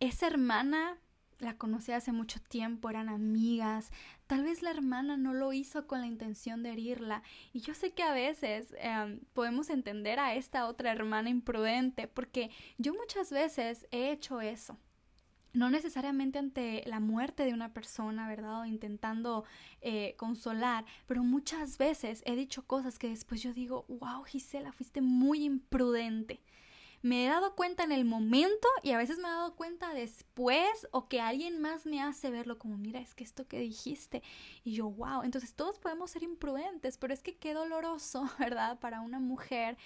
[0.00, 0.98] esa hermana
[1.38, 3.90] la conocí hace mucho tiempo, eran amigas.
[4.26, 7.22] Tal vez la hermana no lo hizo con la intención de herirla.
[7.54, 12.50] Y yo sé que a veces em, podemos entender a esta otra hermana imprudente, porque
[12.76, 14.78] yo muchas veces he hecho eso
[15.52, 18.60] no necesariamente ante la muerte de una persona, ¿verdad?
[18.60, 19.44] O intentando
[19.80, 25.00] eh, consolar, pero muchas veces he dicho cosas que después yo digo, wow, Gisela, fuiste
[25.00, 26.40] muy imprudente.
[27.00, 30.88] Me he dado cuenta en el momento y a veces me he dado cuenta después
[30.90, 34.22] o que alguien más me hace verlo como, mira, es que esto que dijiste.
[34.64, 38.80] Y yo, wow, entonces todos podemos ser imprudentes, pero es que qué doloroso, ¿verdad?
[38.80, 39.76] Para una mujer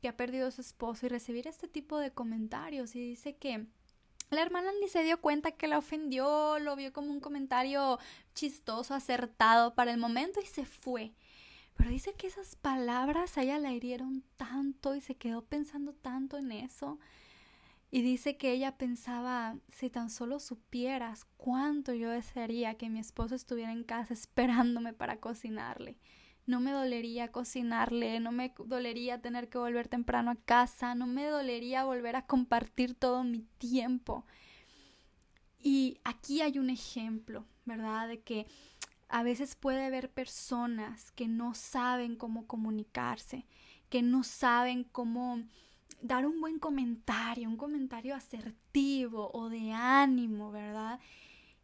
[0.00, 3.66] que ha perdido a su esposo y recibir este tipo de comentarios y dice que
[4.34, 7.98] la hermana ni se dio cuenta que la ofendió, lo vio como un comentario
[8.34, 11.14] chistoso, acertado para el momento y se fue.
[11.76, 16.36] Pero dice que esas palabras a ella la hirieron tanto y se quedó pensando tanto
[16.36, 16.98] en eso.
[17.90, 23.34] Y dice que ella pensaba, si tan solo supieras cuánto yo desearía que mi esposo
[23.34, 25.96] estuviera en casa esperándome para cocinarle
[26.46, 31.26] no me dolería cocinarle, no me dolería tener que volver temprano a casa, no me
[31.26, 34.26] dolería volver a compartir todo mi tiempo.
[35.58, 38.08] Y aquí hay un ejemplo, ¿verdad?
[38.08, 38.46] De que
[39.08, 43.46] a veces puede haber personas que no saben cómo comunicarse,
[43.88, 45.42] que no saben cómo
[46.02, 51.00] dar un buen comentario, un comentario asertivo o de ánimo, ¿verdad?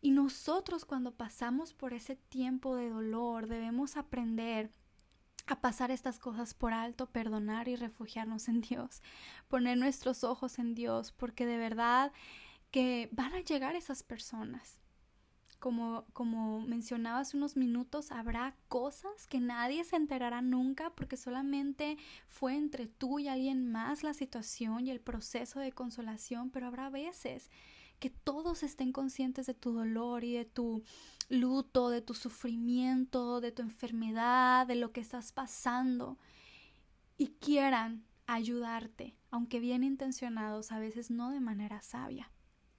[0.00, 4.70] Y nosotros cuando pasamos por ese tiempo de dolor debemos aprender
[5.46, 9.02] a pasar estas cosas por alto, perdonar y refugiarnos en Dios,
[9.48, 12.12] poner nuestros ojos en Dios, porque de verdad
[12.70, 14.78] que van a llegar esas personas.
[15.58, 21.98] Como, como mencionaba hace unos minutos, habrá cosas que nadie se enterará nunca porque solamente
[22.28, 26.88] fue entre tú y alguien más la situación y el proceso de consolación, pero habrá
[26.88, 27.50] veces
[28.00, 30.82] que todos estén conscientes de tu dolor y de tu
[31.28, 36.18] luto, de tu sufrimiento, de tu enfermedad, de lo que estás pasando
[37.18, 42.32] y quieran ayudarte, aunque bien intencionados, a veces no de manera sabia.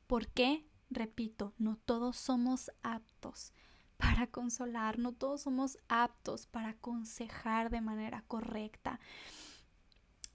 [0.08, 0.66] ¿Por qué?
[0.90, 3.54] Repito, no todos somos aptos
[3.98, 9.00] para consolar, no todos somos aptos para aconsejar de manera correcta.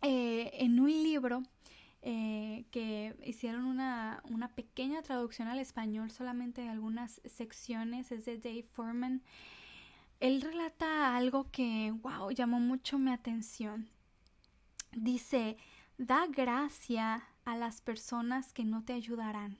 [0.03, 1.43] Eh, en un libro
[2.09, 8.39] eh, que hicieron una, una, pequeña traducción al español solamente de algunas secciones, es de
[8.39, 9.25] Dave Foreman.
[10.21, 13.89] Él relata algo que, wow, llamó mucho mi atención.
[14.93, 15.57] Dice,
[15.99, 19.59] da gracia a las personas que no te ayudarán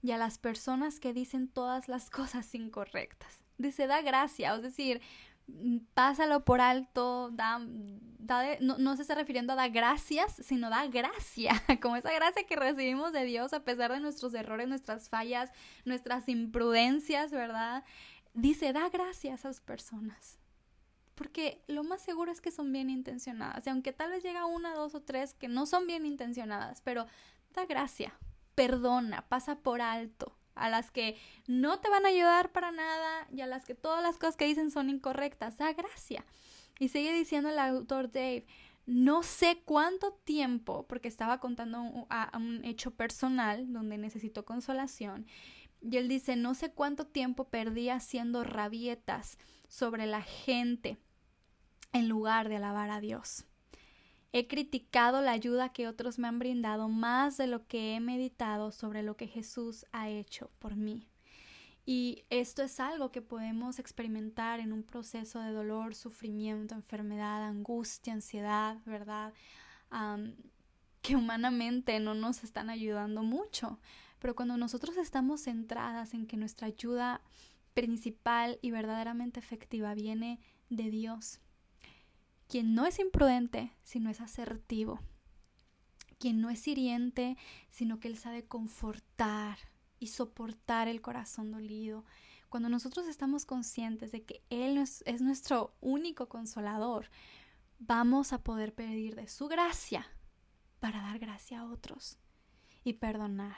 [0.00, 3.44] y a las personas que dicen todas las cosas incorrectas.
[3.58, 5.02] Dice, da gracia, es decir,
[5.94, 7.60] pásalo por alto, da,
[8.60, 11.52] no, se está refiriendo a dar gracias, sino da gracia,
[11.82, 15.50] como esa gracia que recibimos de Dios a pesar de nuestros errores, nuestras fallas,
[15.84, 17.84] nuestras imprudencias, ¿verdad?
[18.32, 20.38] Dice, da gracias a esas personas.
[21.14, 23.68] Porque lo más seguro es que son bien intencionadas.
[23.68, 27.06] Aunque tal vez llega una, dos o tres que no son bien intencionadas, pero
[27.54, 28.14] da gracia,
[28.56, 33.40] perdona, pasa por alto, a las que no te van a ayudar para nada y
[33.40, 35.58] a las que todas las cosas que dicen son incorrectas.
[35.58, 36.24] Da gracia.
[36.78, 38.46] Y sigue diciendo el autor Dave,
[38.86, 45.26] no sé cuánto tiempo, porque estaba contando un, un hecho personal donde necesitó consolación,
[45.80, 49.38] y él dice, no sé cuánto tiempo perdí haciendo rabietas
[49.68, 50.96] sobre la gente
[51.92, 53.44] en lugar de alabar a Dios.
[54.36, 58.72] He criticado la ayuda que otros me han brindado más de lo que he meditado
[58.72, 61.06] sobre lo que Jesús ha hecho por mí.
[61.86, 68.12] Y esto es algo que podemos experimentar en un proceso de dolor, sufrimiento, enfermedad, angustia,
[68.12, 69.32] ansiedad, ¿verdad?
[71.00, 73.78] que humanamente no nos están ayudando mucho.
[74.18, 77.20] Pero cuando nosotros estamos centradas en que nuestra ayuda
[77.72, 81.38] principal y verdaderamente efectiva viene de Dios,
[82.48, 85.00] quien no es imprudente, sino es asertivo,
[86.18, 87.36] quien no es hiriente,
[87.70, 89.58] sino que Él sabe confortar
[89.98, 92.04] y soportar el corazón dolido.
[92.48, 97.10] Cuando nosotros estamos conscientes de que Él es, es nuestro único consolador,
[97.78, 100.06] vamos a poder pedir de su gracia
[100.80, 102.18] para dar gracia a otros
[102.84, 103.56] y perdonar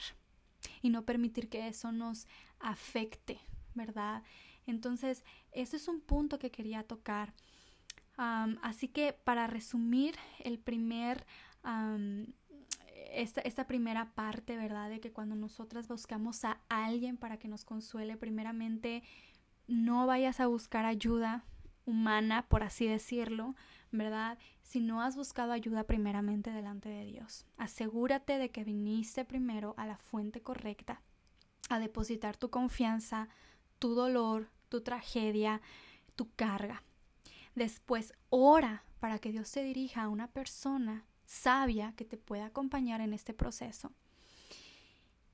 [0.82, 2.26] y no permitir que eso nos
[2.58, 3.40] afecte,
[3.74, 4.22] ¿verdad?
[4.66, 7.34] Entonces, ese es un punto que quería tocar.
[8.16, 11.26] Así que para resumir el primer
[13.12, 14.90] esta, esta, primera parte, ¿verdad?
[14.90, 19.02] De que cuando nosotras buscamos a alguien para que nos consuele, primeramente
[19.66, 21.44] no vayas a buscar ayuda
[21.86, 23.54] humana, por así decirlo,
[23.92, 24.38] ¿verdad?
[24.62, 27.46] Si no has buscado ayuda primeramente delante de Dios.
[27.56, 31.00] Asegúrate de que viniste primero a la fuente correcta,
[31.68, 33.28] a depositar tu confianza,
[33.78, 35.60] tu dolor, tu tragedia,
[36.16, 36.82] tu carga.
[37.56, 43.00] Después ora para que Dios te dirija a una persona sabia que te pueda acompañar
[43.00, 43.92] en este proceso.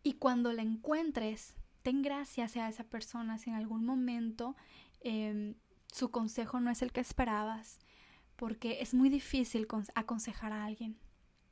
[0.04, 4.56] Y cuando la encuentres, ten gracias a esa persona si en algún momento
[5.00, 5.54] em,
[5.92, 7.80] su consejo no es el que esperabas,
[8.37, 10.96] porque es muy difícil aconsejar a alguien.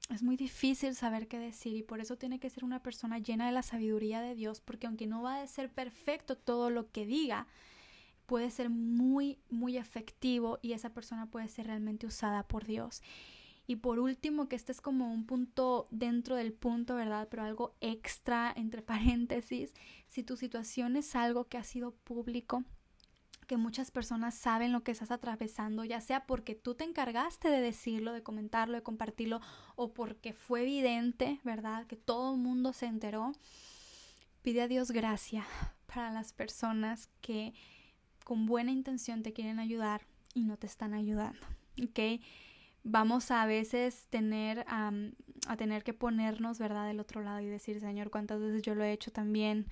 [0.08, 3.46] Es muy difícil saber qué decir y por eso tiene que ser una persona llena
[3.46, 7.06] de la sabiduría de Dios, porque aunque no va a ser perfecto todo lo que
[7.06, 7.48] diga,
[8.30, 13.02] puede ser muy, muy efectivo y esa persona puede ser realmente usada por Dios.
[13.66, 17.26] Y por último, que este es como un punto dentro del punto, ¿verdad?
[17.28, 19.74] Pero algo extra entre paréntesis,
[20.06, 22.62] si tu situación es algo que ha sido público,
[23.48, 27.60] que muchas personas saben lo que estás atravesando, ya sea porque tú te encargaste de
[27.60, 29.40] decirlo, de comentarlo, de compartirlo,
[29.74, 31.84] o porque fue evidente, ¿verdad?
[31.88, 33.32] Que todo el mundo se enteró.
[34.42, 35.44] Pide a Dios gracia
[35.92, 37.54] para las personas que
[38.30, 40.02] con buena intención te quieren ayudar
[40.34, 41.44] y no te están ayudando,
[41.82, 42.22] ¿ok?
[42.84, 44.92] Vamos a, veces tener a
[45.58, 48.92] tener que ponernos, ¿verdad?, del otro lado y decir, Señor, cuántas veces yo lo he
[48.92, 49.66] hecho también,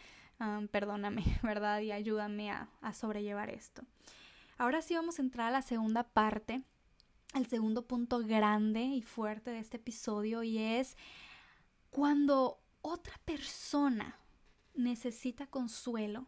[0.73, 1.83] perdóname, ¿verdad?
[1.83, 3.83] Y ayúdame a, a sobrellevar esto.
[4.57, 6.65] Ahora sí vamos a entrar a la segunda parte,
[7.35, 10.97] el segundo punto grande y fuerte de este episodio y es
[11.91, 14.19] cuando otra persona
[14.75, 16.27] necesita consuelo.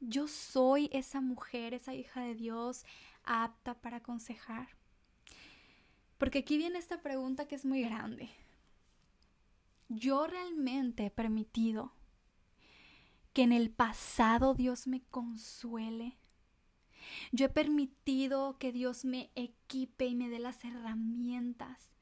[0.00, 2.84] Yo soy esa mujer, esa hija de Dios
[3.24, 4.68] apta para aconsejar.
[6.18, 8.30] Porque aquí viene esta pregunta que es muy grande.
[9.88, 11.92] ¿Yo realmente he permitido
[13.38, 16.18] que en el pasado Dios me consuele.
[17.30, 21.92] Yo he permitido que Dios me equipe y me dé las herramientas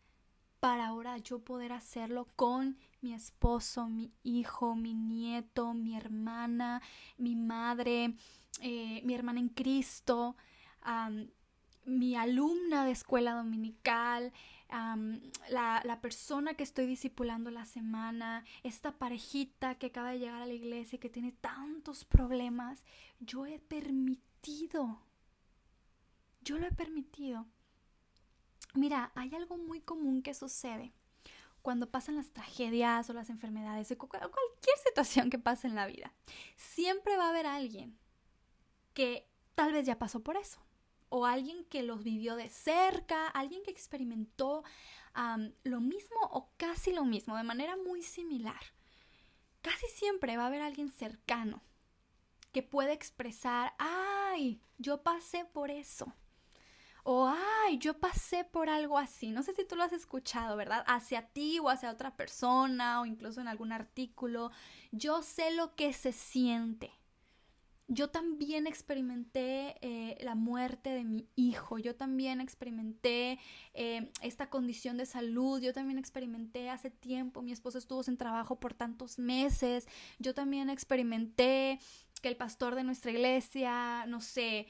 [0.61, 6.83] para ahora yo poder hacerlo con mi esposo, mi hijo, mi nieto, mi hermana,
[7.19, 8.15] mi madre,
[8.61, 10.37] eh, mi hermana en Cristo,
[11.85, 14.33] mi alumna de escuela dominical,
[14.69, 20.55] la, persona que estoy discipulando la semana, esta parejita que acaba de llegar a la
[20.55, 22.85] iglesia y que tiene tantos problemas,
[23.21, 25.01] yo he permitido,
[26.43, 27.47] yo lo he permitido.
[28.75, 30.93] Mira, hay algo muy común que sucede
[31.63, 36.13] cuando pasan las tragedias o las enfermedades o cualquier situación que pase en la vida.
[36.57, 37.99] Siempre va a haber alguien
[38.95, 40.61] que tal vez ya pasó por eso
[41.09, 44.65] o alguien que los vivió de cerca, alguien que experimentó
[45.65, 48.61] lo mismo o casi lo mismo, de manera muy similar.
[49.63, 51.63] Casi siempre va a haber alguien cercano
[52.53, 56.13] que puede expresar, ay, yo pasé por eso.
[57.09, 59.31] O, ay, yo pasé por algo así.
[59.31, 60.83] No sé si tú lo has escuchado, ¿verdad?
[60.89, 64.51] Hacia ti o hacia otra persona o incluso en algún artículo.
[64.91, 66.91] Yo sé lo que se siente
[67.89, 73.39] yo también experimenté eh, la muerte de mi hijo, yo también experimenté
[73.75, 78.59] eh, esta condición de salud, yo también experimenté hace tiempo, mi esposo estuvo sin trabajo
[78.59, 79.87] por tantos meses,
[80.19, 81.79] yo también experimenté
[82.21, 84.67] que el pastor de nuestra iglesia, no sé,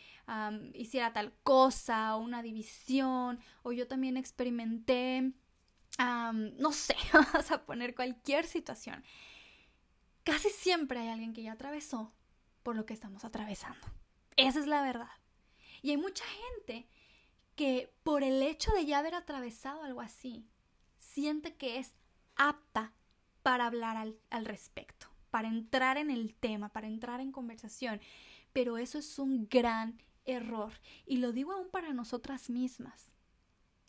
[0.75, 5.33] hiciera tal cosa o una división, o yo también experimenté,
[5.99, 9.05] no sé, vamos a poner cualquier situación.
[10.25, 12.13] Casi siempre hay alguien que ya atravesó
[12.63, 13.87] por lo que estamos atravesando.
[14.37, 15.11] Esa es la verdad.
[15.83, 16.89] Y hay mucha gente
[17.55, 20.49] que por el hecho de ya haber atravesado algo así,
[20.99, 21.95] siente que es
[22.35, 22.93] apta
[23.43, 25.06] para hablar al, respecto,
[25.37, 28.01] para entrar en el tema, para entrar en conversación.
[28.55, 30.73] Pero eso es un gran error.
[31.05, 33.13] Y lo digo aún para nosotras mismas.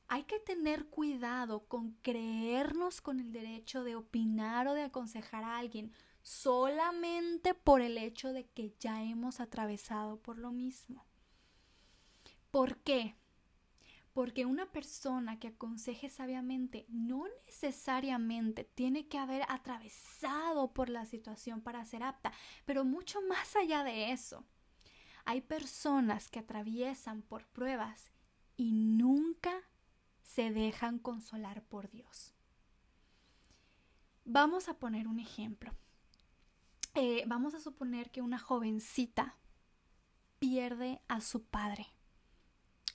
[0.10, 5.58] Hay que tener cuidado con creernos con el derecho de opinar o de aconsejar a
[5.58, 11.06] alguien solamente por el hecho de que ya hemos atravesado por lo mismo.
[12.52, 13.16] ¿Por qué?
[14.18, 21.62] Porque una persona que aconseje sabiamente no necesariamente tiene que haber atravesado por la situación
[21.62, 22.34] para ser apta,
[22.66, 24.44] pero mucho más allá de eso.
[25.26, 28.10] Hay personas que atraviesan por pruebas
[28.56, 29.54] y nunca
[30.24, 32.34] se dejan consolar por Dios.
[34.26, 35.76] Vamos a poner un ejemplo.
[36.96, 39.38] Eh, vamos a suponer que una jovencita
[40.40, 41.94] pierde a su padre.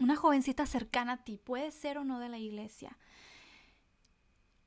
[0.03, 2.99] Una jovencita cercana a ti, puede ser o no de la iglesia.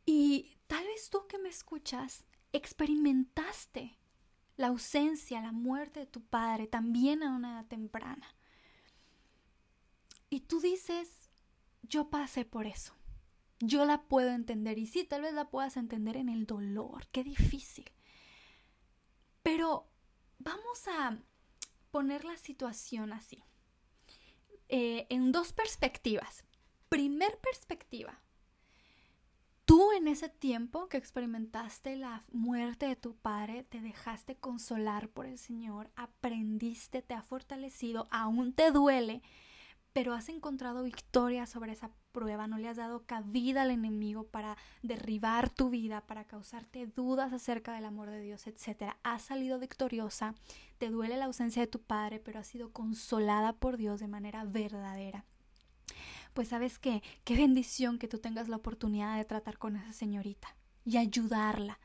[0.06, 3.98] Y tal vez tú que me escuchas experimentaste
[4.56, 8.34] la ausencia, la muerte de tu padre también a una edad temprana.
[10.30, 11.30] Y tú dices,
[11.84, 12.94] yo pasé por eso.
[13.60, 17.26] Yo la puedo entender y sí, tal vez la puedas entender en el dolor, qué
[17.26, 17.92] difícil.
[19.44, 19.90] Pero
[20.40, 21.18] vamos a
[21.92, 23.44] poner la situación así,
[24.70, 26.44] eh, en dos perspectivas.
[26.90, 28.22] Primer perspectiva,
[29.66, 35.26] tú en ese tiempo que experimentaste la muerte de tu padre, te dejaste consolar por
[35.26, 39.22] el Señor, aprendiste, te ha fortalecido, aún te duele,
[39.96, 44.58] pero has encontrado victoria sobre esa prueba, no le has dado cabida al enemigo para
[44.84, 48.92] derribar tu vida, para causarte dudas acerca del amor de Dios, etc.
[49.04, 50.36] Has salido victoriosa,
[50.80, 54.44] te duele la ausencia de tu padre, pero has sido consolada por Dios de manera
[54.44, 55.24] verdadera.
[56.34, 60.58] Pues sabes qué, qué bendición que tú tengas la oportunidad de tratar con esa señorita
[60.84, 61.80] y ayudarla,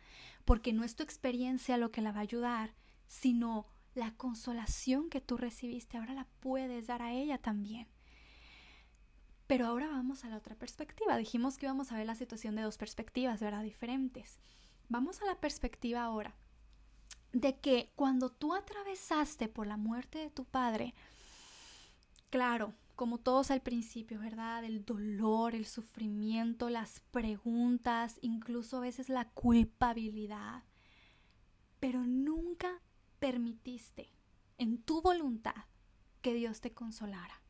[0.45, 2.75] porque no es tu experiencia lo que la va a ayudar,
[3.07, 7.87] sino la consolación que tú recibiste, ahora la puedes dar a ella también.
[9.51, 11.17] Pero ahora vamos a la otra perspectiva.
[11.17, 13.65] Dijimos que íbamos a ver la situación de dos perspectivas, ¿verdad?
[13.65, 14.39] Diferentes.
[14.89, 16.37] Vamos a la perspectiva ahora
[17.33, 20.95] de que cuando tú atravesaste por la muerte de tu padre,
[22.31, 24.63] claro, como todos al principio, ¿verdad?
[24.63, 30.63] El dolor, el sufrimiento, las preguntas, incluso a veces la culpabilidad,
[31.81, 32.81] pero nunca
[33.19, 34.13] permitiste
[34.59, 35.65] en tu voluntad
[36.23, 37.43] que Dios te consolara.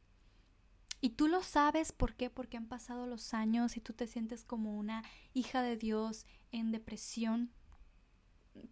[1.01, 2.28] Y tú lo sabes, ¿por qué?
[2.28, 6.72] Porque han pasado los años y tú te sientes como una hija de Dios en
[6.72, 7.51] depresión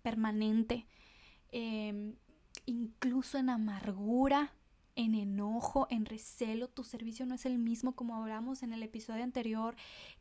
[0.02, 0.86] permanente,
[1.50, 2.16] em,
[2.66, 4.52] incluso en amargura,
[4.98, 9.22] en enojo, en recelo, tu servicio no es el mismo como hablamos en el episodio
[9.22, 9.76] anterior,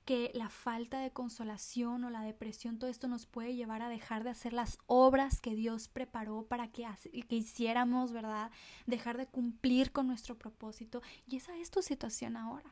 [0.05, 4.23] que la falta de consolación o la depresión, todo esto nos puede llevar a dejar
[4.23, 6.86] de hacer las obras que Dios preparó para que,
[7.30, 8.51] hiciéramos, ¿verdad?
[8.86, 11.01] Dejar de cumplir con nuestro propósito.
[11.25, 12.71] Y esa es tu situación ahora.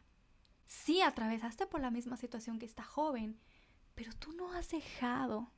[0.67, 3.39] Sí, atravesaste por la misma situación que esta joven,
[3.95, 5.51] pero tú no has dejado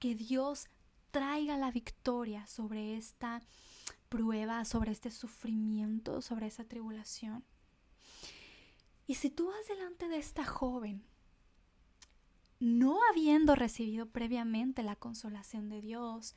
[0.00, 0.66] que Dios
[1.12, 3.40] traiga la victoria sobre esta
[4.08, 7.44] prueba, sobre este sufrimiento, sobre esa tribulación.
[9.06, 11.04] Y si tú vas delante de esta joven,
[12.60, 16.34] no habiendo recibido previamente la consolación de Dios,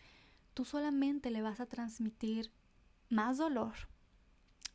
[0.54, 2.52] tú solamente le vas a transmitir
[3.10, 3.74] más dolor,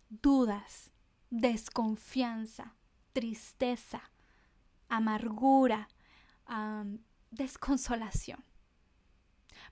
[0.09, 0.92] dudas,
[1.30, 2.74] desconfianza,
[3.12, 4.11] tristeza,
[4.88, 5.88] amargura,
[7.30, 8.44] desconsolación.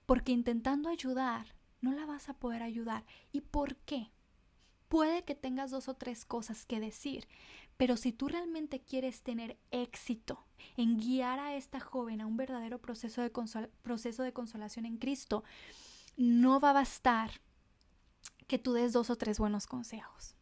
[0.05, 1.54] Porque intentando ayudar,
[1.85, 3.05] no la vas a poder ayudar.
[3.31, 4.11] ¿Y por qué?
[4.87, 7.27] Puede que tengas dos o tres cosas que decir,
[7.77, 10.43] pero si tú realmente quieres tener éxito
[10.77, 13.29] en guiar a esta joven a un verdadero proceso de,
[13.83, 15.43] proceso de consolación en Cristo,
[16.17, 17.29] no va a bastar
[18.47, 20.35] que tú des dos o tres buenos consejos.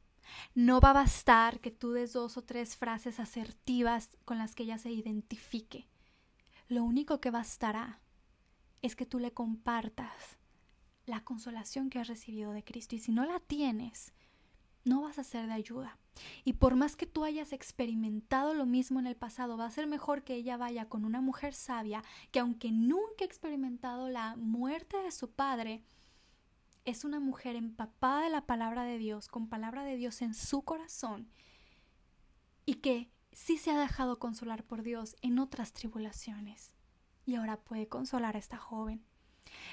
[0.56, 4.64] No va a bastar que tú des dos o tres frases asertivas con las que
[4.64, 5.90] ella se identifique.
[6.70, 8.00] Lo único que bastará
[8.82, 10.38] es que tú le compartas
[11.06, 12.96] la consolación que has recibido de Cristo.
[12.96, 14.14] Y si no la tienes,
[14.86, 15.98] no vas a ser de ayuda.
[16.44, 19.88] Y por más que tú hayas experimentado lo mismo en el pasado, va a ser
[19.88, 24.98] mejor que ella vaya con una mujer sabia que aunque nunca ha experimentado la muerte
[24.98, 25.84] de su padre,
[26.86, 30.64] es una mujer empapada de la palabra de Dios, con palabra de Dios en su
[30.64, 31.30] corazón,
[32.66, 36.74] y que sí se ha dejado consolar por Dios en otras tribulaciones.
[37.26, 39.04] Y ahora puede consolar a esta joven.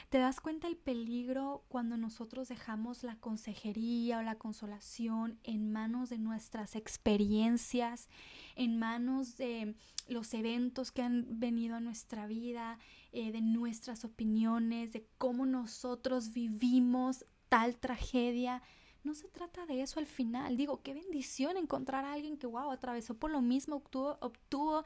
[0.08, 6.10] ¿Te das cuenta el peligro cuando nosotros dejamos la consejería o la consolación en manos
[6.10, 8.08] de nuestras experiencias,
[8.56, 9.76] en manos de
[10.08, 12.78] los eventos que han venido a nuestra vida,
[13.12, 18.62] eh, de nuestras opiniones, de cómo nosotros vivimos tal tragedia?
[19.02, 20.56] No se trata de eso al final.
[20.56, 24.84] Digo, qué bendición encontrar a alguien que, wow, atravesó por lo mismo, obtuvo, obtuvo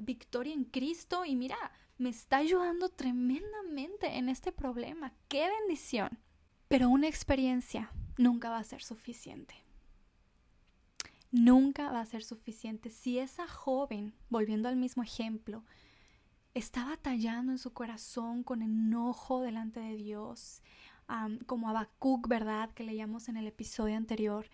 [0.00, 1.56] victoria en Cristo y mira,
[1.98, 5.12] me está ayudando tremendamente en este problema.
[5.28, 6.18] ¡Qué bendición!
[6.68, 9.54] Pero una experiencia nunca va a ser suficiente.
[11.30, 12.90] Nunca va a ser suficiente.
[12.90, 15.64] Si esa joven, volviendo al mismo ejemplo,
[16.54, 20.62] está batallando en su corazón con enojo delante de Dios,
[21.46, 22.70] como Abacuc, ¿verdad?
[22.70, 24.48] Que leíamos en el episodio anterior,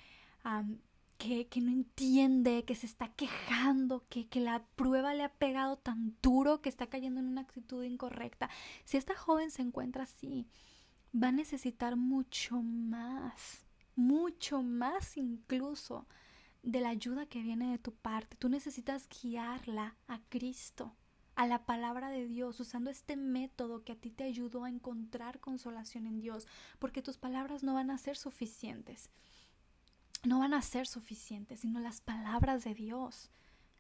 [1.18, 6.16] que, no entiende, que se está quejando, que, que la prueba le ha pegado tan
[6.22, 8.50] duro que está cayendo en una actitud incorrecta.
[8.84, 10.46] Si esta joven se encuentra así,
[11.14, 13.64] va a necesitar mucho más,
[13.96, 16.06] mucho más incluso
[16.62, 18.36] de la ayuda que viene de tu parte.
[18.36, 20.94] Tú necesitas guiarla a Cristo
[21.36, 25.40] a la palabra de Dios, usando este método que a ti te ayudó a encontrar
[25.40, 26.46] consolación en Dios,
[26.78, 29.10] porque tus palabras no van a ser suficientes.
[30.24, 33.30] No van a ser suficientes, sino las palabras de Dios,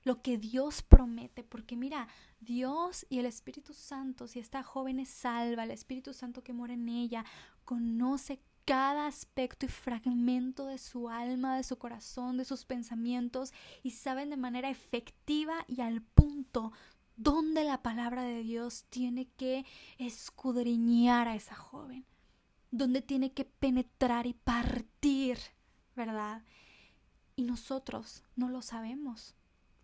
[0.02, 2.08] lo que Dios promete, porque mira,
[2.40, 6.74] Dios y el Espíritu Santo, si esta joven es salva, el Espíritu Santo que mora
[6.74, 7.24] en ella,
[7.64, 13.90] conoce cada aspecto y fragmento de su alma, de su corazón, de sus pensamientos y
[13.90, 16.72] saben de manera efectiva y al punto
[17.16, 19.64] donde la palabra de Dios tiene que
[19.98, 22.04] escudriñar a esa joven,
[22.70, 25.38] donde tiene que penetrar y partir,
[25.94, 26.42] ¿verdad?
[27.36, 29.34] Y nosotros no lo sabemos.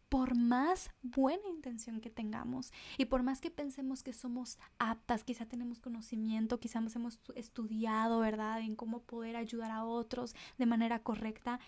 [0.08, 5.46] Por más buena intención que tengamos y por más que pensemos que somos aptas, quizá
[5.46, 11.60] tenemos conocimiento, quizás hemos estudiado, ¿verdad?, en cómo poder ayudar a otros de manera correcta,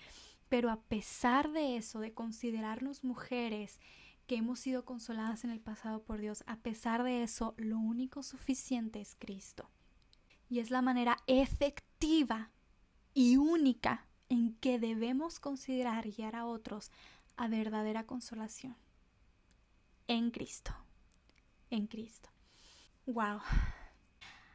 [0.49, 3.78] pero a pesar de eso, de considerarnos mujeres
[4.26, 8.22] que hemos sido consoladas en el pasado por Dios, a pesar de eso, lo único
[8.22, 9.70] suficiente es Cristo.
[10.49, 12.51] Y es la manera efectiva
[13.14, 16.90] y única en que debemos considerar guiar a otros
[17.36, 18.74] a verdadera consolación.
[20.08, 20.74] En Cristo.
[21.68, 22.30] En Cristo.
[23.04, 23.40] Wow.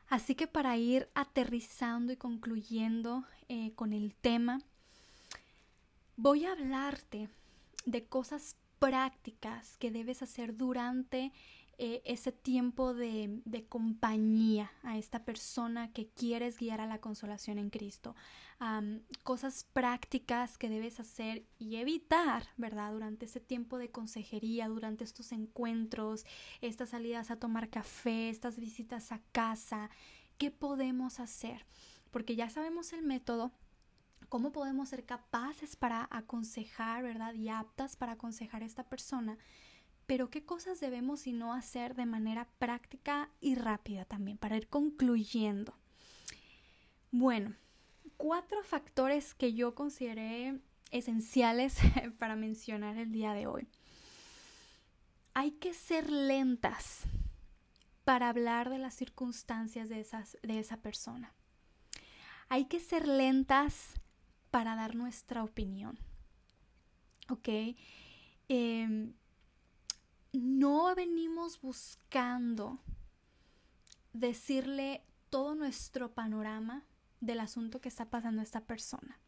[0.09, 4.61] Así que para ir aterrizando y concluyendo eh, con el tema,
[6.15, 7.29] voy a hablarte
[7.85, 11.31] de cosas prácticas que debes hacer durante
[11.79, 17.69] eh, ese tiempo de, compañía a esta persona que quieres guiar a la consolación en
[17.69, 18.15] Cristo.
[19.21, 22.93] cosas prácticas que debes hacer y evitar, ¿verdad?
[22.93, 26.25] Durante ese tiempo de consejería, durante estos encuentros,
[26.61, 29.91] estas salidas a tomar café, estas visitas a casa.
[30.39, 31.65] ¿Qué podemos hacer?
[32.09, 33.51] Porque ya sabemos el método,
[34.29, 37.35] cómo podemos ser capaces para aconsejar, ¿verdad?
[37.35, 39.37] Y aptas para aconsejar a esta persona.
[40.07, 44.67] Pero qué cosas debemos y no hacer de manera práctica y rápida también, para ir
[44.67, 45.77] concluyendo.
[47.11, 47.53] Bueno,
[48.17, 50.59] cuatro factores que yo consideré
[50.91, 51.77] esenciales
[52.19, 53.67] para mencionar el día de hoy.
[55.33, 57.03] Hay que ser lentas
[58.03, 61.33] para hablar de las circunstancias de, esas, de esa persona.
[62.49, 63.95] Hay que ser lentas
[64.49, 65.99] para dar nuestra opinión.
[67.29, 67.49] ¿Ok?
[68.47, 69.13] Em,
[70.37, 72.79] no venimos buscando
[74.13, 76.85] decirle todo nuestro panorama
[77.21, 79.19] del asunto que está pasando esta persona.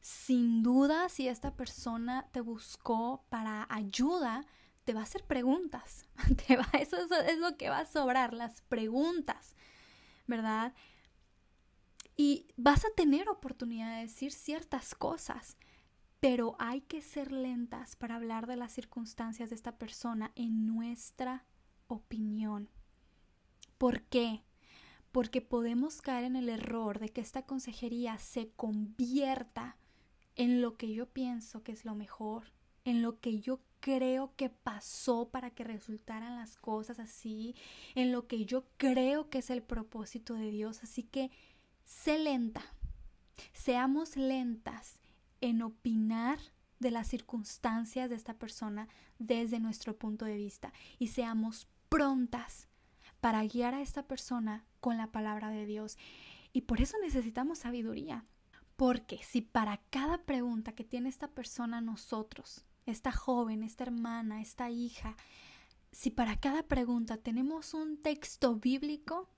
[0.00, 4.46] Sin duda, si esta persona te buscó para ayuda,
[4.84, 6.06] te va a hacer preguntas.
[6.46, 9.54] Te va, eso, eso es lo que va a sobrar, las preguntas,
[10.26, 10.74] ¿verdad?
[12.16, 15.58] Y vas a tener oportunidad de decir ciertas cosas,
[16.20, 21.46] pero hay que ser lentas para hablar de las circunstancias de esta persona en nuestra
[21.86, 22.68] opinión.
[23.78, 24.42] ¿Por qué?
[25.12, 29.78] Porque podemos caer en el error de que esta consejería se convierta
[30.36, 32.52] en lo que yo pienso que es lo mejor,
[32.84, 37.54] en lo que yo creo que pasó para que resultaran las cosas así,
[37.94, 40.82] en lo que yo creo que es el propósito de Dios.
[40.82, 41.30] Así que
[41.82, 42.62] sé lenta,
[43.52, 44.99] seamos lentas
[45.40, 46.38] en opinar
[46.78, 48.88] de las circunstancias de esta persona
[49.18, 52.68] desde nuestro punto de vista y seamos prontas
[53.20, 55.98] para guiar a esta persona con la palabra de Dios.
[56.52, 58.24] Y por eso necesitamos sabiduría.
[58.76, 64.70] Porque si para cada pregunta que tiene esta persona nosotros, esta joven, esta hermana, esta
[64.70, 65.16] hija,
[65.92, 69.28] si para cada pregunta tenemos un texto bíblico,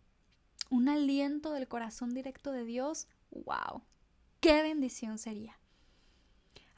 [0.71, 3.83] un aliento del corazón directo de Dios, wow,
[4.41, 5.59] qué bendición sería.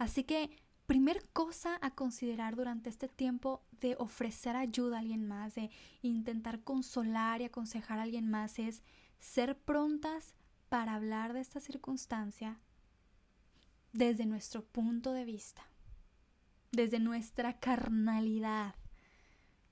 [0.05, 0.51] Así que,
[0.85, 5.71] primer cosa a considerar durante este tiempo de ofrecer ayuda a alguien más, de
[6.03, 8.83] intentar consolar y aconsejar a alguien más, es
[9.19, 10.35] ser prontas
[10.69, 12.61] para hablar de esta circunstancia
[13.95, 15.63] desde nuestro punto de vista,
[16.71, 18.75] desde nuestra carnalidad,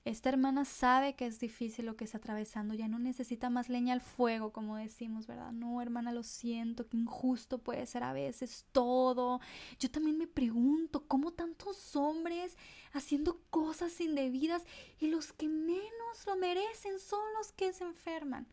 [0.05, 3.93] esta hermana sabe que es difícil lo que está atravesando, ya no necesita más leña
[3.93, 5.53] al fuego, como decimos, ¿verdad?
[5.53, 9.39] No, hermana, lo siento, qué injusto puede ser a veces todo.
[9.79, 12.57] Yo también me pregunto, ¿cómo tantos hombres
[12.91, 14.63] haciendo cosas indebidas
[14.99, 18.47] y los que menos lo merecen son los que se enferman?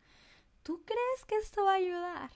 [0.63, 2.31] ¿Tú crees que esto va a ayudar?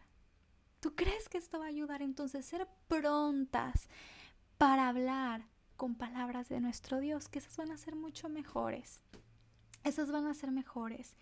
[0.82, 2.02] ¿Tú crees que esto va a ayudar?
[2.02, 3.88] Entonces, ser prontas
[4.58, 9.02] para hablar con palabras de nuestro Dios, que esas van a ser mucho mejores.
[9.84, 11.16] Esas van a ser mejores.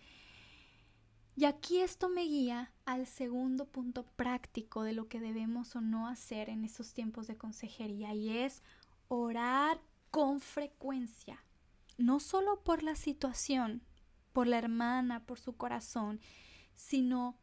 [1.36, 6.06] Y aquí esto me guía al segundo punto práctico de lo que debemos o no
[6.06, 8.62] hacer en estos tiempos de consejería y es
[9.08, 9.80] orar
[10.10, 11.44] con frecuencia,
[11.98, 13.82] no solo por la situación,
[14.32, 16.20] por la hermana, por su corazón,
[16.74, 17.36] sino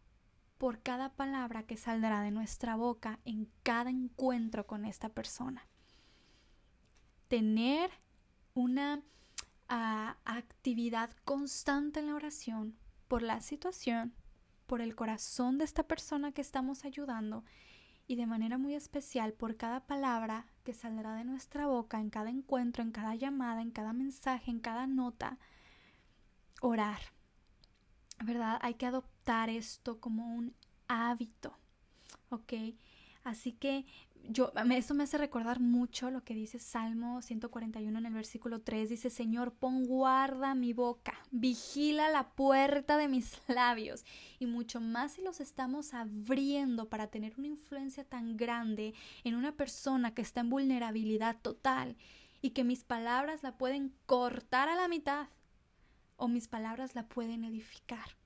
[0.57, 5.67] por cada palabra que saldrá de nuestra boca en cada encuentro con esta persona
[7.31, 7.89] tener
[8.55, 9.01] una
[9.69, 12.75] ah, actividad constante en la oración
[13.07, 14.13] por la situación,
[14.67, 17.45] por el corazón de esta persona que estamos ayudando
[18.05, 22.29] y de manera muy especial por cada palabra que saldrá de nuestra boca en cada
[22.29, 25.37] encuentro, en cada llamada, en cada mensaje, en cada nota,
[26.59, 26.99] orar.
[28.25, 28.59] ¿Verdad?
[28.61, 30.53] Hay que adoptar esto como un
[30.89, 31.57] hábito.
[32.29, 32.51] ¿Ok?
[33.23, 33.85] Así que
[34.29, 38.89] yo, eso me hace recordar mucho lo que dice Salmo 141 en el versículo 3.
[38.89, 44.05] Dice, Señor, pon guarda mi boca, vigila la puerta de mis labios.
[44.39, 48.93] Y mucho más si los estamos abriendo para tener una influencia tan grande
[49.23, 51.95] en una persona que está en vulnerabilidad total
[52.41, 55.27] y que mis palabras la pueden cortar a la mitad
[56.15, 58.17] o mis palabras la pueden edificar.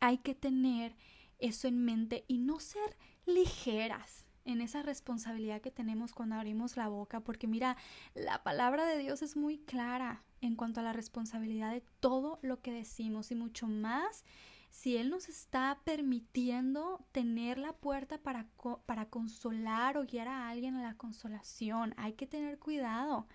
[0.00, 0.96] Hay que tener
[1.38, 2.96] eso en mente y no ser
[3.26, 7.76] ligeras en esa responsabilidad que tenemos cuando abrimos la boca, porque mira,
[8.14, 12.60] la palabra de Dios es muy clara en cuanto a la responsabilidad de todo lo
[12.60, 14.24] que decimos y mucho más
[14.70, 18.46] si Él nos está permitiendo tener la puerta para,
[18.86, 21.92] para consolar o guiar a alguien a la consolación.
[21.96, 23.26] Hay que tener cuidado.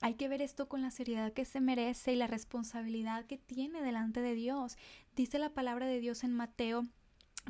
[0.00, 3.80] Hay que ver esto con la seriedad que se merece y la responsabilidad que tiene
[3.80, 4.76] delante de Dios.
[5.14, 6.84] Dice la palabra de Dios en Mateo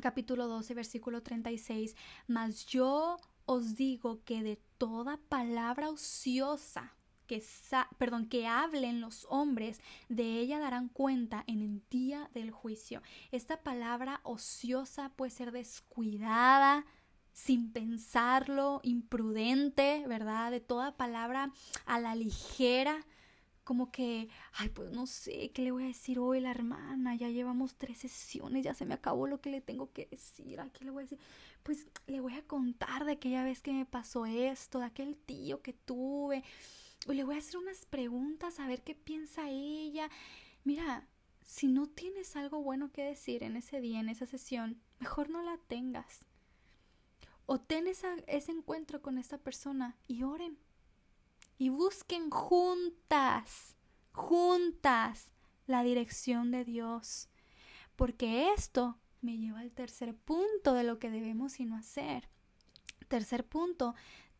[0.01, 1.95] capítulo 12, versículo 36,
[2.27, 6.93] mas yo os digo que de toda palabra ociosa
[7.27, 7.43] que,
[7.97, 13.01] perdón, que hablen los hombres, de ella darán cuenta en el día del juicio.
[13.31, 16.85] Esta palabra ociosa puede ser descuidada,
[17.33, 20.51] sin pensarlo, imprudente, ¿verdad?
[20.51, 21.51] De toda palabra
[21.85, 23.05] a la ligera
[23.67, 27.15] como que, ay, pues no sé, ¿qué le voy a decir hoy la hermana?
[27.15, 30.61] Ya llevamos tres sesiones, ya se me acabó lo que le tengo que decir.
[30.61, 31.19] ¿A qué le voy a decir?
[31.63, 35.61] Pues le voy a contar de aquella vez que me pasó esto, de aquel tío
[35.61, 36.45] que tuve.
[37.07, 40.09] O le voy a hacer unas preguntas a ver qué piensa ella.
[40.63, 41.05] Mira,
[41.43, 45.41] si no tienes algo bueno que decir en ese día, en esa sesión, mejor no
[45.41, 46.25] la tengas.
[47.45, 50.57] O ten ese encuentro con esta persona y oren
[51.57, 53.75] y busquen juntas,
[54.11, 55.31] juntas
[55.65, 57.29] la dirección de Dios.
[57.95, 62.29] Porque esto me lleva al tercer punto de lo que debemos y no hacer.
[63.07, 63.95] Tercer punto,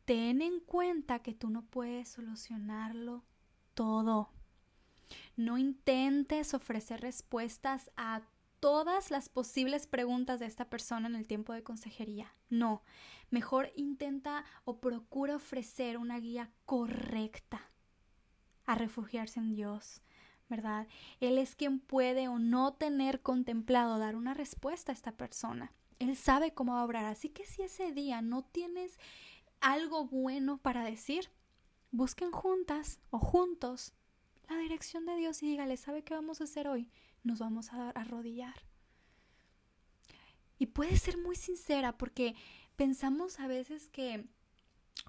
[0.06, 3.24] ten en cuenta que tú no puedes solucionarlo
[3.74, 4.30] todo.
[5.36, 8.22] No intentes ofrecer respuestas a
[8.60, 12.34] todas las posibles preguntas de esta persona en el tiempo de consejería.
[12.50, 12.84] No,
[13.30, 17.70] mejor intenta o procura ofrecer una guía correcta
[18.66, 20.02] a refugiarse en Dios,
[20.50, 20.88] ¿verdad?
[21.20, 25.72] Él es quien puede o no tener contemplado dar una respuesta a esta persona.
[26.00, 29.00] Él sabe cómo va a obrar, así que si ese día no tienes
[29.62, 31.30] algo bueno para decir,
[31.92, 33.94] busquen juntas o juntos
[34.50, 36.90] la dirección de Dios y dígale, ¿sabe qué vamos a hacer hoy?
[37.28, 38.56] Nos vamos a arrodillar.
[40.58, 42.36] Y puede ser muy sincera porque
[42.78, 44.26] pensamos a veces que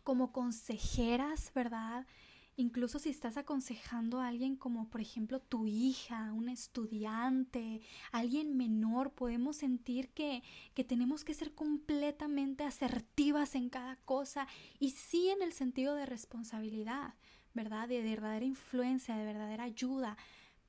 [0.03, 2.09] como consejeras, ¿verdad?
[2.57, 9.13] Incluso si estás aconsejando a alguien como por ejemplo tu hija, un estudiante, alguien menor,
[9.13, 10.43] podemos sentir que,
[10.75, 14.49] que tenemos que ser completamente asertivas en cada cosa
[14.81, 17.15] y sí en el sentido de responsabilidad,
[17.55, 17.89] ¿verdad?
[17.89, 20.17] De verdadera influencia, de verdadera ayuda.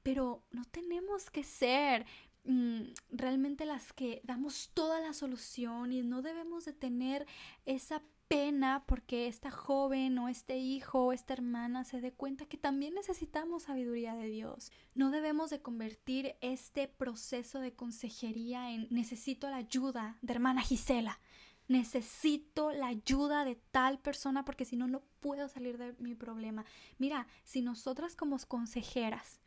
[0.04, 2.06] Pero no tenemos que ser
[2.46, 2.82] mm,
[3.12, 7.26] realmente las que damos toda la solución y no debemos de tener
[7.66, 12.58] esa pena porque esta joven o este hijo o esta hermana se dé cuenta que
[12.58, 14.72] también necesitamos sabiduría de Dios.
[14.94, 21.20] No debemos de convertir este proceso de consejería en necesito la ayuda de hermana Gisela.
[21.68, 26.66] Necesito la ayuda de tal persona porque si no, no puedo salir de mi problema.
[27.00, 29.40] Mira, si nosotras como consejeras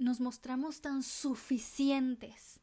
[0.00, 2.58] nos mostramos tan suficientes,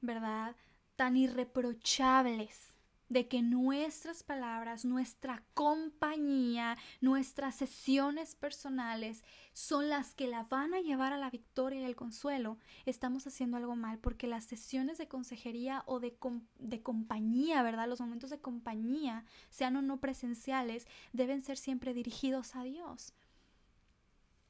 [0.00, 0.56] ¿verdad?
[0.96, 2.76] Tan irreprochables
[3.08, 10.80] de que nuestras palabras, nuestra compañía, nuestras sesiones personales son las que la van a
[10.80, 15.06] llevar a la victoria y el consuelo, estamos haciendo algo mal porque las sesiones de
[15.06, 16.18] consejería o de,
[16.58, 17.88] de compañía, ¿verdad?
[17.88, 23.14] Los momentos de compañía, sean o no presenciales, deben ser siempre dirigidos a Dios.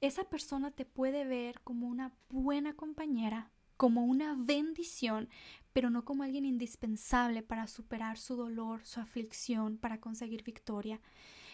[0.01, 5.28] Esa persona te puede ver como una buena compañera, como una bendición,
[5.72, 11.01] pero no como alguien indispensable para superar su dolor, su aflicción, para conseguir victoria.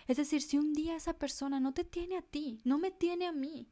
[0.07, 3.26] Es decir, si un día esa persona no te tiene a ti, no me tiene
[3.26, 3.68] a mí,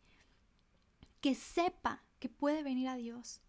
[1.21, 3.41] que sepa que puede venir a Dios,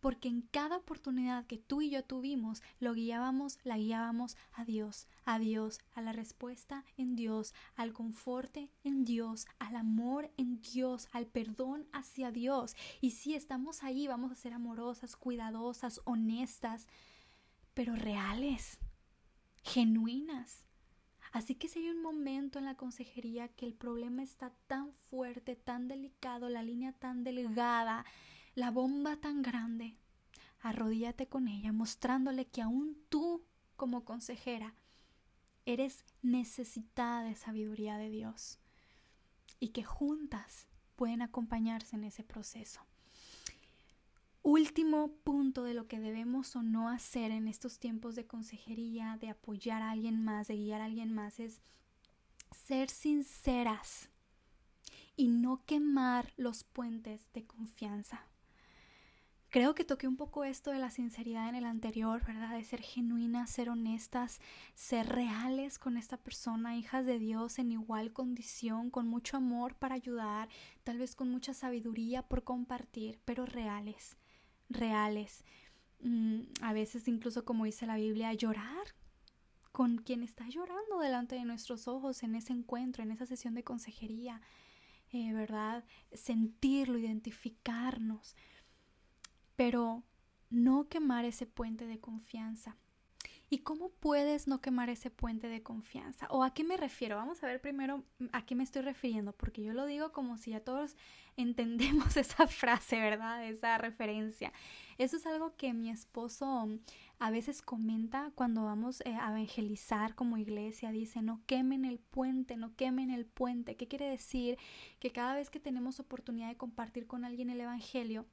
[0.00, 5.08] porque en cada oportunidad que tú y yo tuvimos, lo guiábamos, la guiábamos a Dios,
[5.24, 11.08] a Dios, a la respuesta en Dios, al conforte en Dios, al amor en Dios,
[11.12, 12.76] al perdón hacia Dios.
[13.00, 16.86] Y si estamos ahí, vamos a ser amorosas, cuidadosas, honestas,
[17.74, 18.78] pero reales,
[19.62, 20.64] genuinas.
[21.32, 25.56] Así que si hay un momento en la consejería que el problema está tan fuerte,
[25.56, 28.06] tan delicado, la línea tan delgada,
[28.58, 29.96] la bomba tan grande,
[30.58, 33.44] arrodíllate con ella, mostrándole que aún tú,
[33.76, 34.74] como consejera,
[35.64, 38.58] eres necesitada de sabiduría de Dios
[39.60, 42.80] y que juntas pueden acompañarse en ese proceso.
[44.42, 49.30] Último punto de lo que debemos o no hacer en estos tiempos de consejería, de
[49.30, 51.60] apoyar a alguien más, de guiar a alguien más, es
[52.50, 54.10] ser sinceras
[55.14, 58.26] y no quemar los puentes de confianza.
[59.50, 62.54] Creo que toqué un poco esto de la sinceridad en el anterior, ¿verdad?
[62.54, 64.40] De ser genuinas, ser honestas,
[64.74, 69.94] ser reales con esta persona, hijas de Dios en igual condición, con mucho amor para
[69.94, 70.50] ayudar,
[70.84, 74.18] tal vez con mucha sabiduría por compartir, pero reales,
[74.68, 75.44] reales.
[76.00, 78.94] Mm, a veces incluso como dice la Biblia, llorar
[79.72, 83.64] con quien está llorando delante de nuestros ojos en ese encuentro, en esa sesión de
[83.64, 84.42] consejería,
[85.10, 85.84] eh, ¿verdad?
[86.12, 88.36] Sentirlo, identificarnos
[89.58, 90.04] pero
[90.50, 92.76] no quemar ese puente de confianza.
[93.50, 96.28] ¿Y cómo puedes no quemar ese puente de confianza?
[96.30, 97.16] ¿O a qué me refiero?
[97.16, 100.52] Vamos a ver primero a qué me estoy refiriendo, porque yo lo digo como si
[100.52, 100.96] ya todos
[101.36, 103.44] entendemos esa frase, ¿verdad?
[103.44, 104.52] Esa referencia.
[104.96, 106.68] Eso es algo que mi esposo
[107.18, 110.92] a veces comenta cuando vamos eh, a evangelizar como iglesia.
[110.92, 113.74] Dice, no quemen el puente, no quemen el puente.
[113.74, 114.56] ¿Qué quiere decir?
[115.00, 118.24] Que cada vez que tenemos oportunidad de compartir con alguien el Evangelio,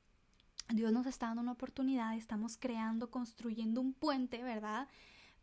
[0.70, 4.88] Dios nos está dando una oportunidad, estamos creando, construyendo un puente, ¿verdad?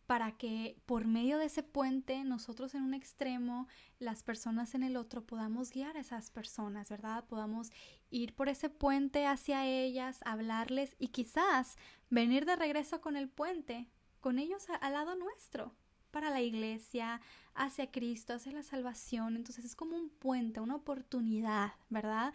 [0.06, 3.68] Para que por medio de ese puente, nosotros en un extremo,
[4.00, 7.24] las personas en el otro, podamos guiar a esas personas, ¿verdad?
[7.24, 7.70] Podamos
[8.10, 11.76] ir por ese puente hacia ellas, hablarles y quizás
[12.10, 13.88] venir de regreso con el puente,
[14.20, 15.72] con ellos al lado nuestro,
[16.10, 17.20] para la iglesia,
[17.54, 19.36] hacia Cristo, hacia la salvación.
[19.36, 22.34] Entonces es como un puente, una oportunidad, ¿verdad?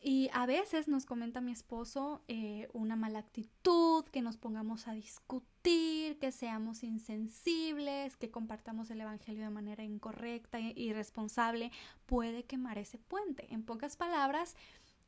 [0.00, 4.92] Y a veces nos comenta mi esposo eh, una mala actitud, que nos pongamos a
[4.92, 11.72] discutir, que seamos insensibles, que compartamos el Evangelio de manera incorrecta e irresponsable,
[12.06, 13.52] puede quemar ese puente.
[13.52, 14.54] En pocas palabras,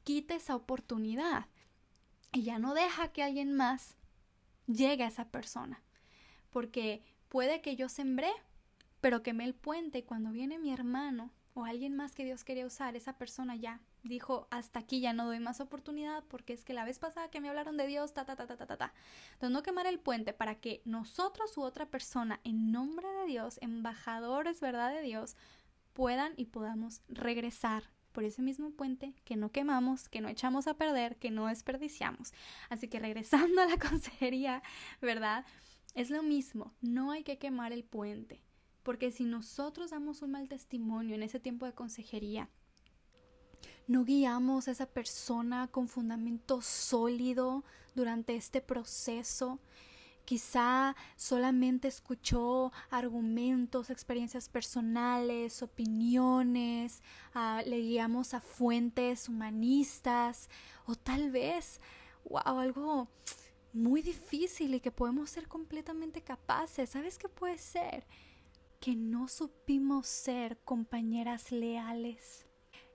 [0.05, 1.47] quita esa oportunidad
[2.33, 3.97] y ya no deja que alguien más
[4.67, 5.83] llegue a esa persona.
[6.51, 8.31] Porque puede que yo sembré,
[9.01, 12.67] pero quemé el puente y cuando viene mi hermano o alguien más que Dios quería
[12.67, 16.73] usar, esa persona ya dijo, hasta aquí ya no doy más oportunidad porque es que
[16.73, 18.93] la vez pasada que me hablaron de Dios, ta, ta, ta, ta, ta, ta.
[19.33, 23.59] Entonces no quemar el puente para que nosotros u otra persona, en nombre de Dios,
[23.61, 24.93] embajadores, ¿verdad?
[24.93, 25.37] De Dios,
[25.93, 30.75] puedan y podamos regresar por ese mismo puente que no quemamos, que no echamos a
[30.75, 32.33] perder, que no desperdiciamos.
[32.69, 34.63] Así que regresando a la consejería,
[35.01, 35.45] ¿verdad?
[35.95, 38.43] Es lo mismo, no hay que quemar el puente,
[38.83, 42.49] porque si nosotros damos un mal testimonio en ese tiempo de consejería,
[43.87, 49.59] no guiamos a esa persona con fundamento sólido durante este proceso.
[50.25, 57.03] Quizá solamente escuchó argumentos, experiencias personales, opiniones,
[57.33, 60.51] ah, le guiamos a fuentes humanistas
[60.85, 61.81] o tal vez
[62.25, 63.09] wow, algo
[63.73, 66.91] muy difícil y que podemos ser completamente capaces.
[66.91, 68.07] ¿Sabes qué puede ser?
[68.81, 72.48] Que no supimos ser compañeras leales.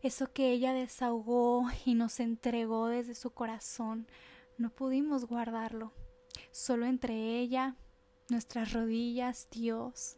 [0.03, 4.05] Eso que ella desahogó y nos entregó desde su corazón,
[4.57, 5.93] no pudimos guardarlo.
[6.51, 7.77] Solo entre ella,
[8.29, 10.17] nuestras rodillas, Dios,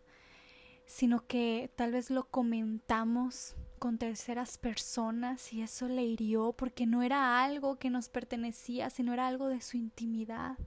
[0.88, 7.04] sino que tal vez lo comentamos con terceras personas y eso le hirió porque no
[7.04, 10.58] era algo que nos pertenecía, sino era algo de su intimidad.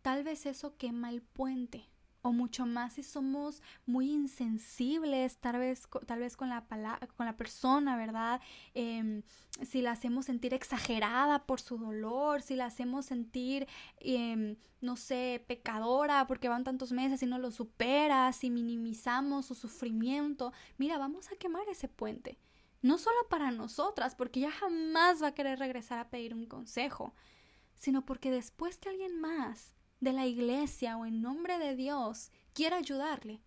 [0.00, 1.88] Tal vez eso quema el puente
[2.24, 6.64] o mucho más si somos muy insensibles, tal vez, tal vez con, la
[7.16, 8.40] con la persona, ¿verdad?
[8.72, 9.22] Em,
[9.62, 13.68] si la hacemos sentir exagerada por su dolor, si la hacemos sentir,
[13.98, 19.54] em, no sé, pecadora porque van tantos meses y no lo supera, si minimizamos su
[19.54, 22.38] sufrimiento, mira, vamos a quemar ese puente.
[22.80, 27.14] No solo para nosotras, porque ya jamás va a querer regresar a pedir un consejo,
[27.76, 29.74] sino porque después que alguien más
[30.04, 33.40] de la iglesia o en nombre de Dios quiera ayudarle,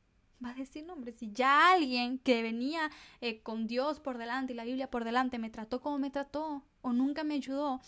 [0.44, 2.92] va a decir, no, hombre, si ya alguien que venía
[3.22, 6.64] eh, con Dios por delante y la Biblia por delante me trató como me trató
[6.82, 7.82] o nunca me ayudó,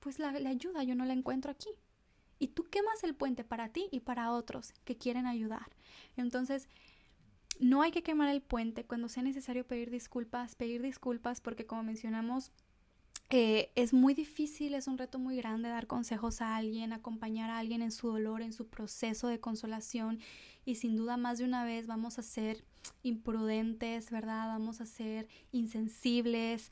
[0.00, 1.70] pues la, la ayuda yo no la encuentro aquí.
[2.38, 5.74] Y tú quemas el puente para ti y para otros que quieren ayudar.
[6.16, 6.68] Entonces,
[7.58, 11.82] no hay que quemar el puente cuando sea necesario pedir disculpas, pedir disculpas porque como
[11.82, 12.52] mencionamos,
[13.30, 17.58] eh, es muy difícil, es un reto muy grande dar consejos a alguien, acompañar a
[17.58, 20.20] alguien en su dolor, en su proceso de consolación
[20.64, 22.64] y sin duda más de una vez vamos a ser
[23.02, 24.46] imprudentes, ¿verdad?
[24.46, 26.70] Vamos a ser insensibles,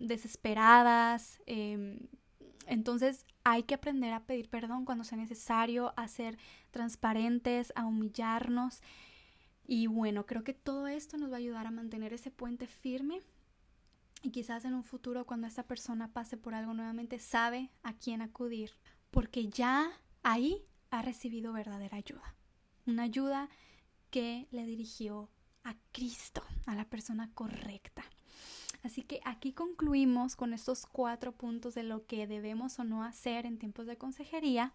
[0.00, 1.40] desesperadas.
[1.46, 2.00] Em,
[2.66, 6.36] entonces hay que aprender a pedir perdón cuando sea necesario, a ser
[6.72, 8.80] transparentes, a humillarnos.
[9.68, 13.22] Y bueno, creo que todo esto nos va a ayudar a mantener ese puente firme
[14.22, 18.22] y quizás en un futuro cuando esta persona pase por algo nuevamente sabe a quién
[18.22, 18.72] acudir
[19.10, 19.90] porque ya
[20.22, 22.34] ahí ha recibido verdadera ayuda.
[22.86, 23.48] Una ayuda
[24.10, 25.30] que le dirigió
[25.64, 28.04] a Cristo, a la persona correcta.
[28.82, 33.46] Así que aquí concluimos con estos cuatro puntos de lo que debemos o no hacer
[33.46, 34.72] en tiempos de consejería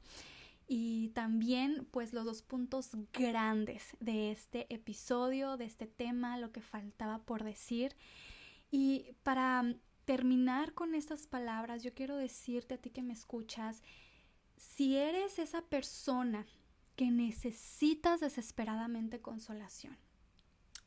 [0.67, 6.61] y también pues los dos puntos grandes de este episodio, de este tema, lo que
[6.61, 7.95] faltaba por decir
[8.71, 13.83] y para terminar con estas palabras, yo quiero decirte a ti que me escuchas,
[14.57, 16.45] si eres esa persona
[16.95, 19.97] que necesitas desesperadamente consolación,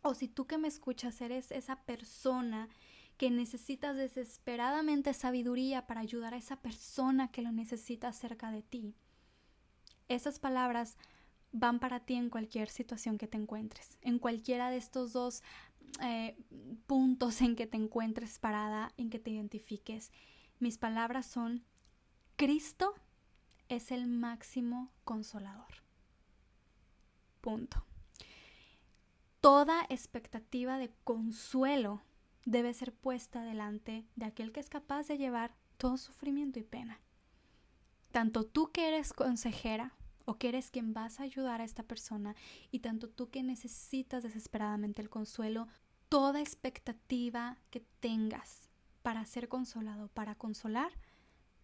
[0.02, 2.68] o si tú que me escuchas eres esa persona
[3.16, 8.94] que necesitas desesperadamente sabiduría para ayudar a esa persona que lo necesita cerca de ti,
[10.08, 10.96] esas palabras
[11.52, 15.42] van para ti en cualquier situación que te encuentres, en cualquiera de estos dos
[16.00, 16.36] eh,
[16.86, 20.12] puntos en que te encuentres parada, en que te identifiques.
[20.58, 21.64] Mis palabras son,
[22.36, 22.94] Cristo
[23.68, 25.82] es el máximo consolador.
[27.40, 27.84] Punto.
[29.40, 32.02] Toda expectativa de consuelo
[32.46, 37.00] debe ser puesta delante de aquel que es capaz de llevar todo sufrimiento y pena.
[38.10, 42.34] Tanto tú que eres consejera o que eres quien vas a ayudar a esta persona
[42.70, 45.68] y tanto tú que necesitas desesperadamente el consuelo,
[46.14, 48.68] toda expectativa que tengas
[49.02, 50.92] para ser consolado, para consolar,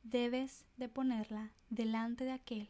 [0.02, 2.68] debes de ponerla delante de aquel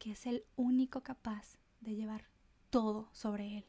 [0.00, 2.24] que es el único capaz de llevar
[2.70, 3.64] todo sobre él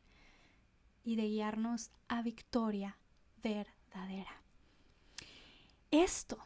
[1.04, 2.98] y de guiarnos a victoria
[3.44, 4.42] verdadera.
[5.92, 6.40] Esto,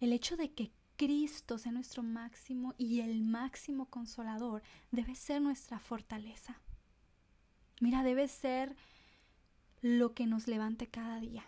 [0.00, 4.60] el hecho de que Cristo sea nuestro máximo y el máximo consolador,
[4.90, 6.60] debe ser nuestra fortaleza.
[7.80, 8.74] Mira, debe ser
[9.80, 11.44] lo que nos levante cada día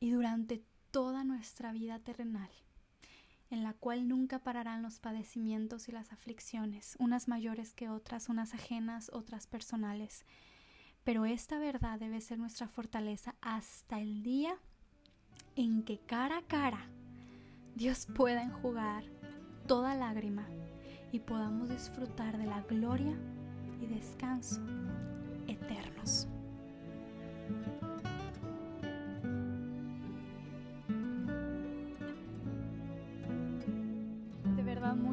[0.00, 2.50] y durante toda nuestra vida terrenal,
[3.50, 8.54] en la cual nunca pararán los padecimientos y las aflicciones, unas mayores que otras, unas
[8.54, 10.24] ajenas, otras personales.
[11.04, 14.56] Pero esta verdad debe ser nuestra fortaleza hasta el día
[15.56, 16.88] en que cara a cara
[17.78, 19.04] Dios pueda enjugar
[19.68, 20.48] toda lágrima
[21.12, 23.16] y podamos disfrutar de la gloria
[23.80, 24.60] y descanso
[25.46, 26.26] eternos.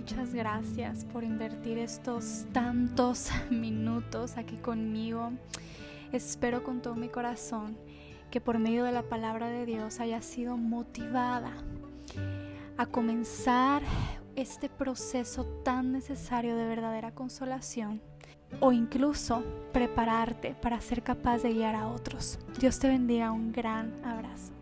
[0.06, 5.32] Muchas gracias por invertir estos tantos minutos aquí conmigo.
[6.12, 7.76] Espero con todo mi corazón
[8.30, 11.54] que por medio de la palabra de Dios haya sido motivada
[12.78, 13.82] a comenzar
[14.36, 18.00] este proceso tan necesario de verdadera consolación
[18.60, 19.44] o incluso
[19.74, 22.38] prepararte para ser capaz de guiar a otros.
[22.60, 24.54] Dios te bendiga, un gran abrazo.